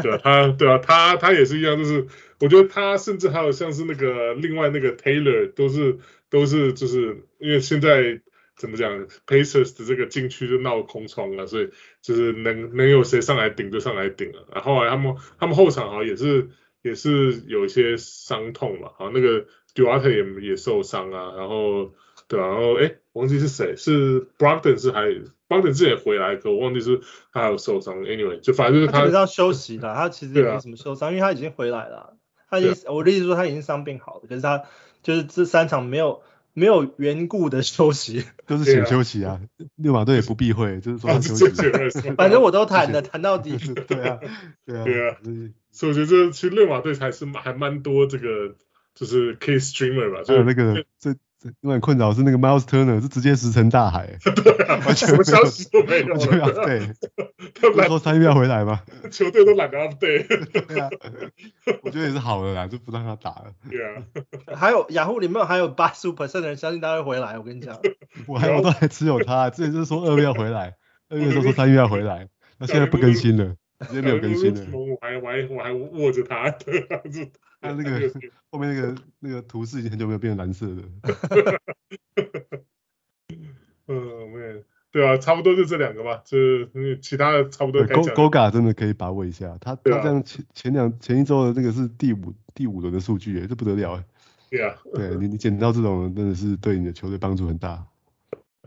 [0.00, 2.06] 对啊，他对啊，他他也是一样，就是
[2.40, 5.98] 我觉得他甚至还有像是那个另外那个 Taylor 都是。
[6.30, 8.20] 都是就是因为现在
[8.54, 11.70] 怎么讲，Pacers 的这个禁区就闹空窗了，所以
[12.02, 14.44] 就是能能有谁上来顶就上来顶了。
[14.52, 16.50] 然后后来他们他们后场好像也是
[16.82, 21.94] 也是有一些伤痛嘛，好那个 Duarte 也也受伤啊，然后
[22.28, 25.06] 对啊，然后哎忘记是谁是 Brogdon 是还
[25.48, 27.00] Brogdon 自己也回来，可我忘记是
[27.32, 28.02] 他还有受伤。
[28.02, 32.17] Anyway 就反正就是他，他基本上休息了，他其实也没什么受伤，啊、因为他已经回来了。
[32.50, 34.64] 他已经、啊、我的意思说他已经伤病好了，可是他。
[35.00, 36.22] 就是这三场没有
[36.54, 39.40] 没有缘故的休息， 都是请休息啊。
[39.76, 42.10] 六马队也不避讳，就是说休息。
[42.18, 43.56] 反正我都谈的，谈到底。
[43.86, 44.18] 对啊，
[44.66, 45.16] 对啊，对啊。
[45.70, 48.56] 所以我觉得其实六马队还是蛮还蛮多这个
[48.96, 50.24] 就是 K streamer 吧。
[50.24, 51.14] 就是那个这
[51.60, 56.94] 另外困扰是那个 Miles Turner 是直接石沉大海， 对啊，完全什么消息都没有，完全 update，
[57.60, 58.82] 他不是说三月要回来吗？
[59.10, 60.88] 球队都懒得 update，对啊，
[61.82, 63.52] 我觉得也是好的啦，就不让他打了。
[63.70, 64.02] 对啊，
[64.56, 67.78] 还有雅虎里面还有八十五 percent 的人相信他会回来，我跟你讲，
[68.26, 70.74] 我还我都还持有他，之前就是说二月要回来，
[71.08, 72.28] 二月说说三月要回来，
[72.58, 73.54] 那现在不更新了，
[73.88, 74.60] 直接没有更新了。
[74.72, 76.50] 我还我还我还握着他，
[77.60, 78.12] 他那个
[78.50, 80.82] 后面那个那个图示已经很久没有变成蓝色的。
[83.88, 87.82] 嗯，没，对啊，差不多就这两个吧，就是其他的差不多。
[87.84, 94.04] Goga 真的可以把握一下，他他这样前前两前一周的那个是第五第五轮的数据，哎，这不得了哎。
[94.50, 97.86] 对啊，对你你捡到这种真的是对你的球队帮助很大。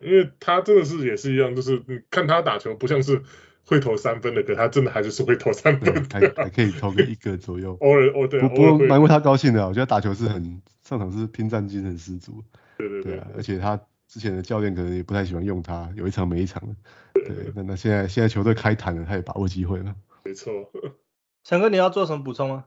[0.02, 3.22] 因为他真的是也是一样，就是你看他打球不像是。
[3.66, 7.78] 会投三分的，可他真的还是是会投三分，还还可以投个一个左右。
[7.82, 12.44] 偶尔哦对，不不过蛮为他高兴的，我觉得打球是很上场是拼战精神十足。
[12.78, 16.76] 对对对，对啊，而且他之前的教练可能也不太喜欢用他，有一场没一场的。
[17.14, 19.96] 对，那那现在现在球队开坛了，他也把握机会了。
[20.24, 20.52] 没错。
[21.46, 22.66] 翔哥，你要做什么补充吗？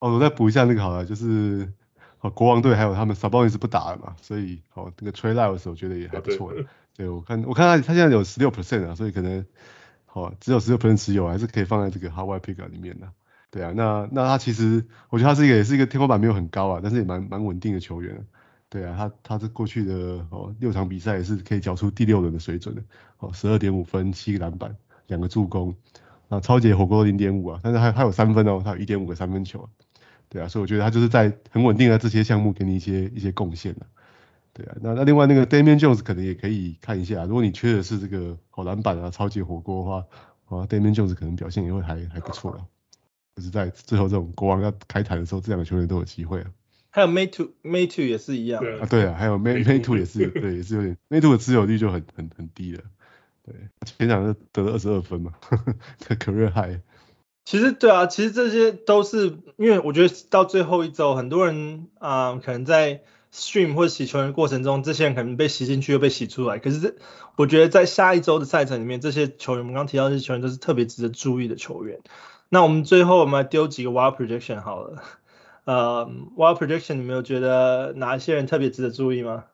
[0.00, 1.72] 哦，我再补一下那个好了，就是
[2.20, 6.64] 哦国王队还有他们 Sabonis 不打了嘛，所以哦那个 Trey Lyles 我觉得也还不错的。
[6.96, 9.46] 对，我看我看他他现在有十六 percent 啊，所以可能。
[10.14, 13.08] 好，只有十六分持有，还是可以放在这个 Hawaii Pick 里面的。
[13.50, 18.26] 对啊，那那他其实，我觉得他是一个也是一个天花板没有很高啊，但是也蛮蛮稳定的球员。
[18.68, 19.94] 对啊，他他是过去的
[20.28, 22.82] 哦六场比赛也是可以缴出第六轮的水准的。
[23.20, 25.74] 哦，十二点五分，七个篮板，两个助攻，
[26.28, 29.66] 啊，超级火锅零点五啊，但是还还有三分哦，他有一点五个三分球。
[30.28, 33.86] 对啊，所以我觉得他就是在很稳定的这些项目给你一些一些贡献的。
[34.54, 42.66] 对啊，那那另外那个 Damian Jones 可能也可以看一下，如果你缺的是这个好篮板啊、超级火锅的话，啊 Damian Jones 可能表现也会还还不错了。
[43.34, 46.50] 就是在最后这种国王要开台的时候，这两个球员都有机会啊。
[46.90, 52.82] 还有 Mayto Mayto 也是一样啊，对啊，还有 Metu 也是，对，也是有点 Mayto 的持有率就很很很低了。
[53.46, 53.54] 对，
[53.86, 55.74] 前两个得了二十二分嘛，呵呵
[56.16, 56.78] career high。
[57.46, 63.00] 其实对啊，其实这些都是因为我觉得到最后一周，很多人啊、呃、可能在。
[63.32, 66.58] Stream 或者洗球员的过程中，这些人可能被洗进去又被洗出来。
[66.58, 66.94] 可是这，
[67.36, 72.00] 我觉得在下一周的赛程里面，这些球员，我们刚刚提到这些球员都是特别值得注意的球员。
[72.50, 75.02] 那我们最后我们来丢几个 wild prediction 好了。
[75.64, 79.44] 呃，wild prediction 你们有觉得哪一些人特别值得注意吗？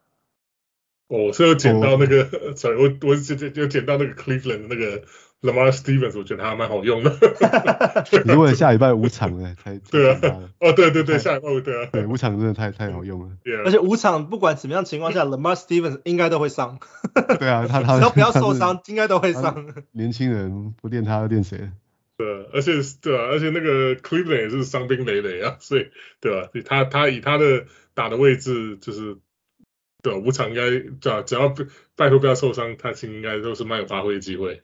[1.06, 5.04] 哦，是有捡到那个， sorry，我我就就就捡到那个 Cleveland 的那个。
[5.40, 7.16] Lamar Stevens，我觉得他还蛮好用的。
[8.26, 10.20] 你问下礼拜五场呢， 才对啊。
[10.58, 11.88] 哦，对对对，下礼拜五对啊。
[11.92, 13.36] 对，五场真的太太好用了。
[13.64, 16.80] 而且五场不管什么样情况下， Lamar Stevens 应该都会上。
[17.38, 19.72] 对啊，他他只要不要受伤，应该都会上。
[19.92, 21.70] 年轻人不练他练谁？
[22.16, 25.86] 对，而且对啊，而且那个 Cleveland 也是伤兵累累啊，所以
[26.20, 26.48] 对吧？
[26.64, 29.18] 他他以他的打的位置，就是
[30.02, 30.68] 对五场应该
[31.00, 31.54] 对啊，只要
[31.94, 34.60] 拜托不要受伤，他其实应该都是蛮有发挥的机会。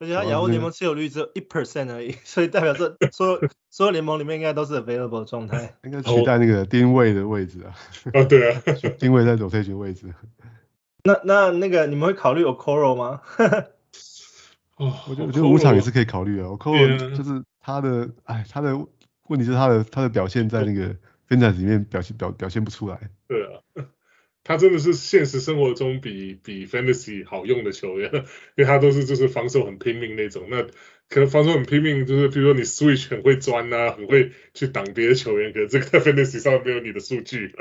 [0.00, 5.76] 而且他雅虎联盟持有率只有一 percent 而已， 所以代表这 所有所有联盟里面应该都是 available 状态。
[5.84, 7.74] 应该取代那个定位的位置啊。
[8.14, 8.62] 哦，对啊，
[8.98, 10.12] 定位在 rotation 位置。
[11.04, 13.20] 那那那个你们会考虑 Okoro 吗？
[14.76, 16.46] 哦，我觉得我觉得五场也是可以考虑啊。
[16.48, 18.74] Okoro 就是他的，哎，他的
[19.28, 20.96] 问题是他的他的表现在那个
[21.26, 22.98] 分站里面表现表表现不出来。
[23.28, 23.60] 对啊。
[24.50, 28.10] 他真的是现实生活中比比 Fantasy 好用的球员，
[28.58, 30.48] 因为他都是就是防守很拼命那种。
[30.50, 30.60] 那
[31.08, 37.54] 可能防守很拼命，就是比如说你 Switch 很会钻啊，很会去挡别的球员，可是这个在 Fantasy 上没有你的数据。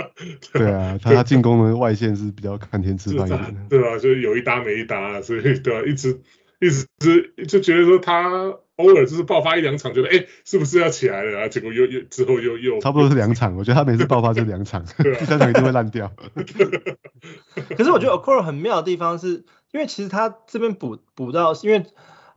[0.52, 3.62] 对啊，他进攻的外线是比较看天吃饭一点的。
[3.70, 4.00] 对吧？
[4.02, 5.84] 就是有一搭没一搭，所以对吧？
[5.88, 6.20] 一直
[6.60, 8.58] 一直就觉得说他。
[8.80, 11.48] 偶尔就是爆发一两场，觉得哎，是不是要起来了啊？
[11.50, 14.86] 结果又又之后又又差不多是两场，我觉得他每次爆发就两场，
[15.20, 16.10] 第三场一定会烂掉。
[17.76, 21.80] 可是我觉得 Okoro 很妙的地方是，因为其实他这边补补到，因为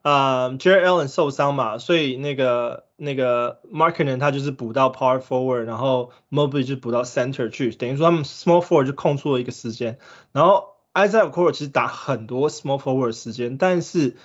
[0.03, 9.99] 啊、呃、Jarrett Allen 受伤嘛，所以那个那个 Markkinen 他就是补到 Power Forward，然后 Mobley 就补到 Center 去，等于说他们 Small Forward 就空出了一个时间，
[10.33, 14.17] 然后 Isaiah Okoro 其实打很多 Small Forward 时间，但是。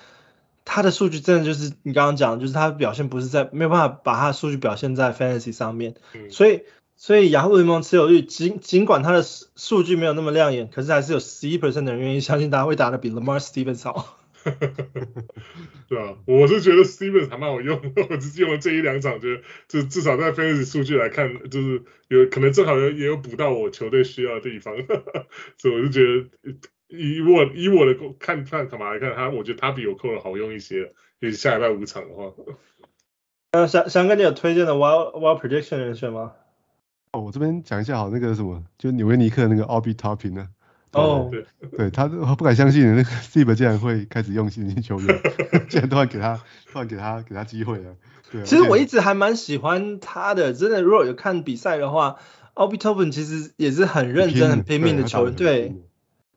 [0.69, 6.63] 他的数据真的就是你刚刚讲的，就是他的表现不是在没有办法把他的数据表现在 fantasy 上面，嗯、所以
[6.97, 14.19] 所以雅虎联盟持有率尽尽管他的数据没有那么亮眼，可是还是有十一 percent 的人愿意相信他会打的比 Lamar Stevens 好。
[15.89, 24.75] 对啊，我是觉得 Stevens 还蛮好用， 我只是用了这一两场，觉得就至少在 fantasy 数据来看，就是有可能正好也有补到我球队需要的地方，
[25.57, 26.27] 所以我就觉得。
[26.87, 30.93] 以我以我的看看干嘛来看他，我觉得他比有扣的好用一些。
[31.19, 32.31] 就是下礼拜五场的话，
[33.49, 36.33] 呃，翔翔哥，你有推荐的 wild wild prediction 人选吗？
[37.11, 40.47] 哦，我这边讲一下好，那个什么，就纽约尼克那个 Obi Toppin 呢？
[40.91, 45.21] 哦，对，对他不敢相信那个 Steve 竟然会开始用新星球员，
[45.67, 46.39] 竟然突然给他
[46.71, 47.95] 突然给他给他机会了。
[48.31, 52.17] 对，其实我一直还蛮喜欢他的，真的，如果有看比赛的话
[52.53, 55.73] ，Obi Toppin 其实也是很认真、很拼命的球员，对。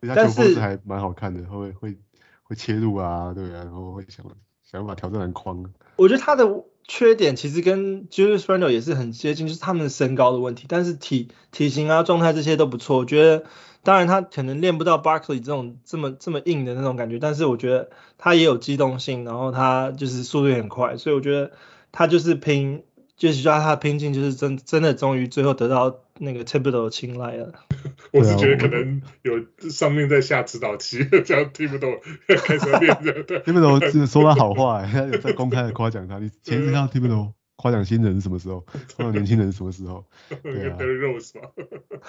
[0.07, 1.98] 但是还蛮好看的，会会
[2.42, 4.24] 会切入啊，对啊，然后会想
[4.62, 5.64] 想把挑战篮框。
[5.96, 12.96] 我觉得他的缺点其实跟 Julius Randle 也是很接近，就是他们的身高的问题，但是体体型啊、状态这些都不错。
[12.98, 13.44] 我觉得，
[13.82, 21.53] 当然他可能练不到 Barkley 这种这么这么硬的那种感觉，但是我觉得他也有机动性，然后他就是速度也很快，所以我觉得
[21.92, 22.82] 他就是拼。
[23.16, 27.52] 就是叫他拼劲，就是真真的终于最后得到那个 Thibodeau 青睐了。
[28.12, 31.98] 我是觉得可能有上面在下指导棋， 这样 Thibodeau
[32.44, 33.42] 开始练这样。
[33.44, 36.18] Thibodeau 是说他好话，他有在公开的夸奖他。
[36.18, 38.60] 你前一次看到 Thibodeau 夸奖新人是什么时候？
[38.96, 40.04] 夸奖年轻人是什么时候？
[40.42, 40.76] 对啊。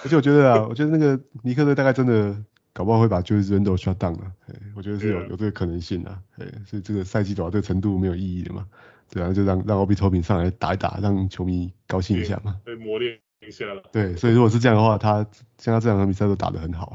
[0.04, 2.36] 而且我觉得啊，我觉得那个尼克队大概真的
[2.72, 4.32] 搞不好会把 Julius Randle shut down 了。
[4.74, 6.18] 我觉得是有有这个可能性的。
[6.66, 8.66] 所以这个赛季走到这个程度没有意义的嘛。
[9.10, 12.56] 对啊，就让让 Obi Toppin 上来打一打，让球迷高兴一下嘛。
[12.64, 13.82] 对，磨练一下了。
[13.92, 15.26] 对，所以如果是这样的话，他
[15.58, 16.94] 像他这两场比赛都打得很好啊。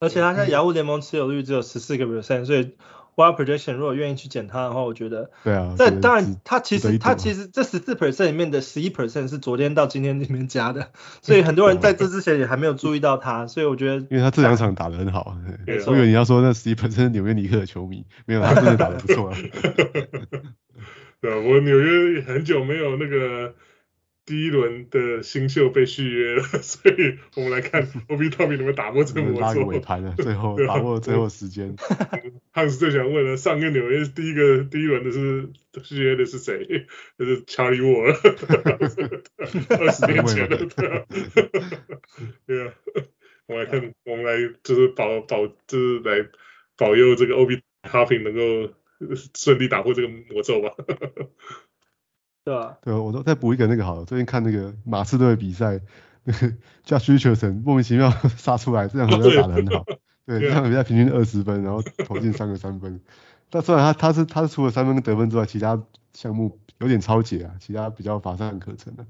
[0.00, 2.74] 而且他现在雅虎联盟持有率只有十四个 percent，所以
[3.16, 5.30] Wild Projection 如果愿意去捡他的话，我觉得。
[5.44, 5.74] 对啊。
[5.78, 10.90] 这当然，他其实他其实这十四 percent 里面的十一 percent 是昨天到今天里面加的，
[11.22, 13.94] 所以很多人在这之前也还没有注意到他，所以我觉得。
[14.10, 15.38] 因为他这两场打得很好啊。
[15.86, 19.36] 我以为你要说那十一 percent 纽约尼克的球迷，没有，他真的打得不错啊。
[21.22, 23.54] 对啊，我纽约很久没有那个
[24.26, 29.64] 第一轮的新秀被续约了， 所以我们来看 Obi Toppin 能不能打破这个魔咒。
[29.66, 31.76] 尾盘了，最后 把握最后时间。
[32.52, 35.50] 汉斯最想问了，上个纽约第一个第一轮的是
[35.82, 36.86] 续约的是谁？
[37.18, 38.16] 就是 Charlie Ward，
[39.78, 40.66] 二十年前的。
[42.46, 42.72] 对啊，
[43.46, 46.28] 我们来看，我们来就是保保就是来
[46.76, 48.74] 保佑这个 Obi Toppin 能够。
[49.34, 50.70] 顺利打破这个魔咒吧。
[52.44, 54.04] 对啊，对啊，我都再补一个那个好了。
[54.04, 55.80] 最近看那个马刺队的比赛，
[56.24, 56.52] 那个
[56.84, 59.84] Josh Richardson 莫名其妙 杀出来，这场比赛打得很好。
[60.26, 63.00] 对，这场比赛平均二十分，然后投进三个三分。
[63.50, 65.82] 但虽然他他是他是除了三分跟得分之外，其他
[66.12, 69.06] 项目有点超解啊，其他比较乏善可陈的。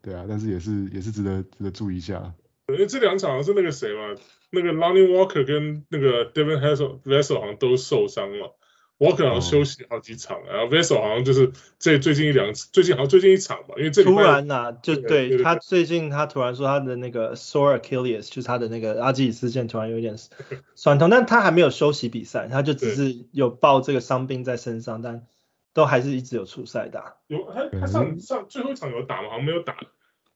[0.00, 2.32] 对啊，但是也是也是值得值得注意一下。
[2.68, 4.14] 因为这两场是那个谁嘛，
[4.50, 8.56] 那个 Lonnie Walker 跟那个 Devin Hassel Vessel 好像都受伤了。
[9.00, 20.16] 我可能休息好几场，然后 Vassell 好像就是这最近一两次，最近好像最近一场吧，因为这突然呐、啊，就对，他最近他突然说他的那个 sore Achilles 就是他的那个阿基里斯腱突然有点
[20.74, 25.26] 酸痛，但他还没有休息比赛，他就只是有抱这个伤病在身上，但
[25.72, 27.14] 都还是一直有出赛打。
[27.28, 29.30] 有他他上上最后一场有打吗？
[29.30, 29.78] 好像没有打。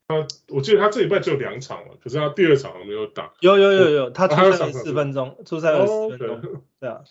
[0.08, 3.32] 他我记得他这礼拜只有两场了，可是他第二场好像没有打。
[3.40, 7.02] 有有有有，他出赛了四分钟，出赛了四分钟，对啊。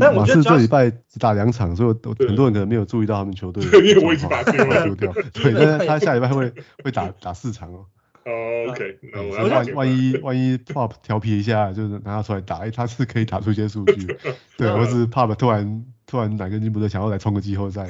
[0.00, 1.88] 但我觉得马刺这礼拜只打两场，所以
[2.26, 3.62] 很多人可能没有注意到他们球队。
[3.86, 4.84] 因为我已经把丢了。
[4.86, 5.12] 丢掉。
[5.34, 6.50] 对，但是他下礼拜会
[6.82, 7.84] 会打打四场哦。
[8.24, 14.16] 哦，OK，那我万万一万一 Pop 调皮一下，就是拿他出来打，哎，他是可以打出一些数据。
[14.56, 17.88] 对，或是 Pop 突然突然哪根筋不对，想要来冲个季后赛。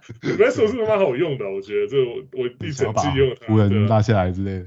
[0.38, 3.34] Vassell 是蛮好用的，我觉得这我我一直记用。
[3.46, 4.64] 湖人拉下来之类的。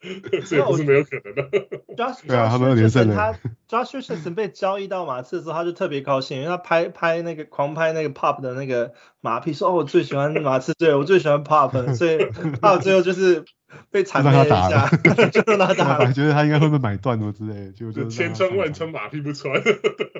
[0.46, 1.48] 这也不是没有可能的。
[2.26, 3.14] 对啊，他们有连胜的。
[3.14, 3.34] 他
[3.68, 12.18] Josh Richardson 被交易到马刺的时候，他就特别高兴，因为他拍拍那个狂拍那个 Pop 的那个马屁，说哦，我最喜欢马刺队，我最喜欢 Pop，所以
[12.60, 13.44] Pop 最后就是
[13.90, 14.88] 被惨了一下，
[15.32, 15.98] 就让他打。
[15.98, 19.52] 我觉得他应该会被买断了之类的，就就千穿万穿马屁不穿，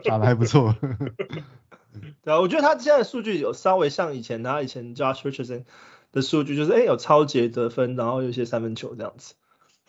[0.05, 0.75] 打的还不错。
[2.23, 5.65] 对啊，我觉得他现在的数据有稍微像以前他以前 Josh Richardson
[6.13, 9.35] 的数据，就是哎有超级得分，然后有些三分球这样子。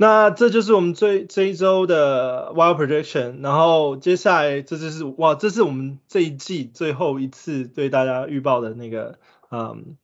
[0.01, 9.19] 那这就是我们最这一周的 Wild Projection，然后接下来这就是哇，这是我们这一季最后一次对大家预报的那个
[9.51, 9.97] 嗯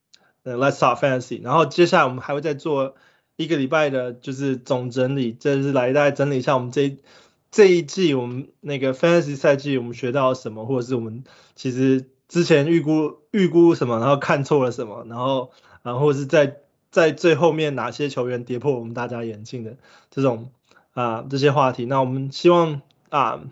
[0.44, 2.96] ，Let's Talk Fantasy，然后接下来我们还会再做
[3.38, 6.98] 一个礼拜的，就是总整理，这是来大家整理一下我们这
[7.56, 11.24] 这一季我们那个 Fantasy 赛季我们学到了什么，或者是我们
[11.56, 15.52] 其实之前预估预估什么，然后看错了什么，然后
[15.82, 16.58] 然后是在。
[16.92, 19.76] 在最后面哪些球员跌破我们大家眼镜的
[20.12, 20.52] 这种
[20.94, 23.44] 啊这些话题，那我们希望啊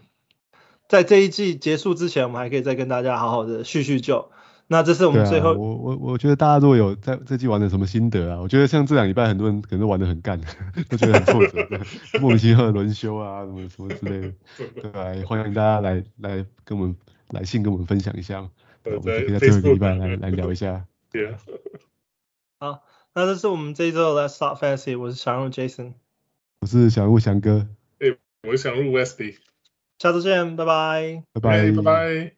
[0.88, 4.30] 在这一季结束之前，我们还可以再跟大家好好的叙叙旧。
[4.68, 10.40] 那这是我们最后，啊、我我我觉得大家如果有在这季玩的什么心得啊，我觉得像这两礼拜很多人可能都玩的很干，
[10.90, 11.68] 都觉得很挫折，
[12.20, 14.34] 莫名其妙的轮休啊什么什么之类的，
[14.82, 15.14] 对吧？
[15.28, 16.96] 欢迎大家来来跟我们
[17.30, 18.48] 来信跟我们分享一下，
[18.86, 20.86] 我们可以在最后一个礼拜来来聊一下。
[21.12, 21.38] 对啊。
[22.60, 22.84] 好。
[23.16, 25.94] 那这是我们这一周的 Let's Talk Fantasy，我是小人物 Jason，
[26.62, 27.68] 我是小人物翔哥，
[28.00, 29.36] 哎、欸，我是小人物 Westy，
[30.00, 32.34] 下周见，拜拜，拜拜，拜拜。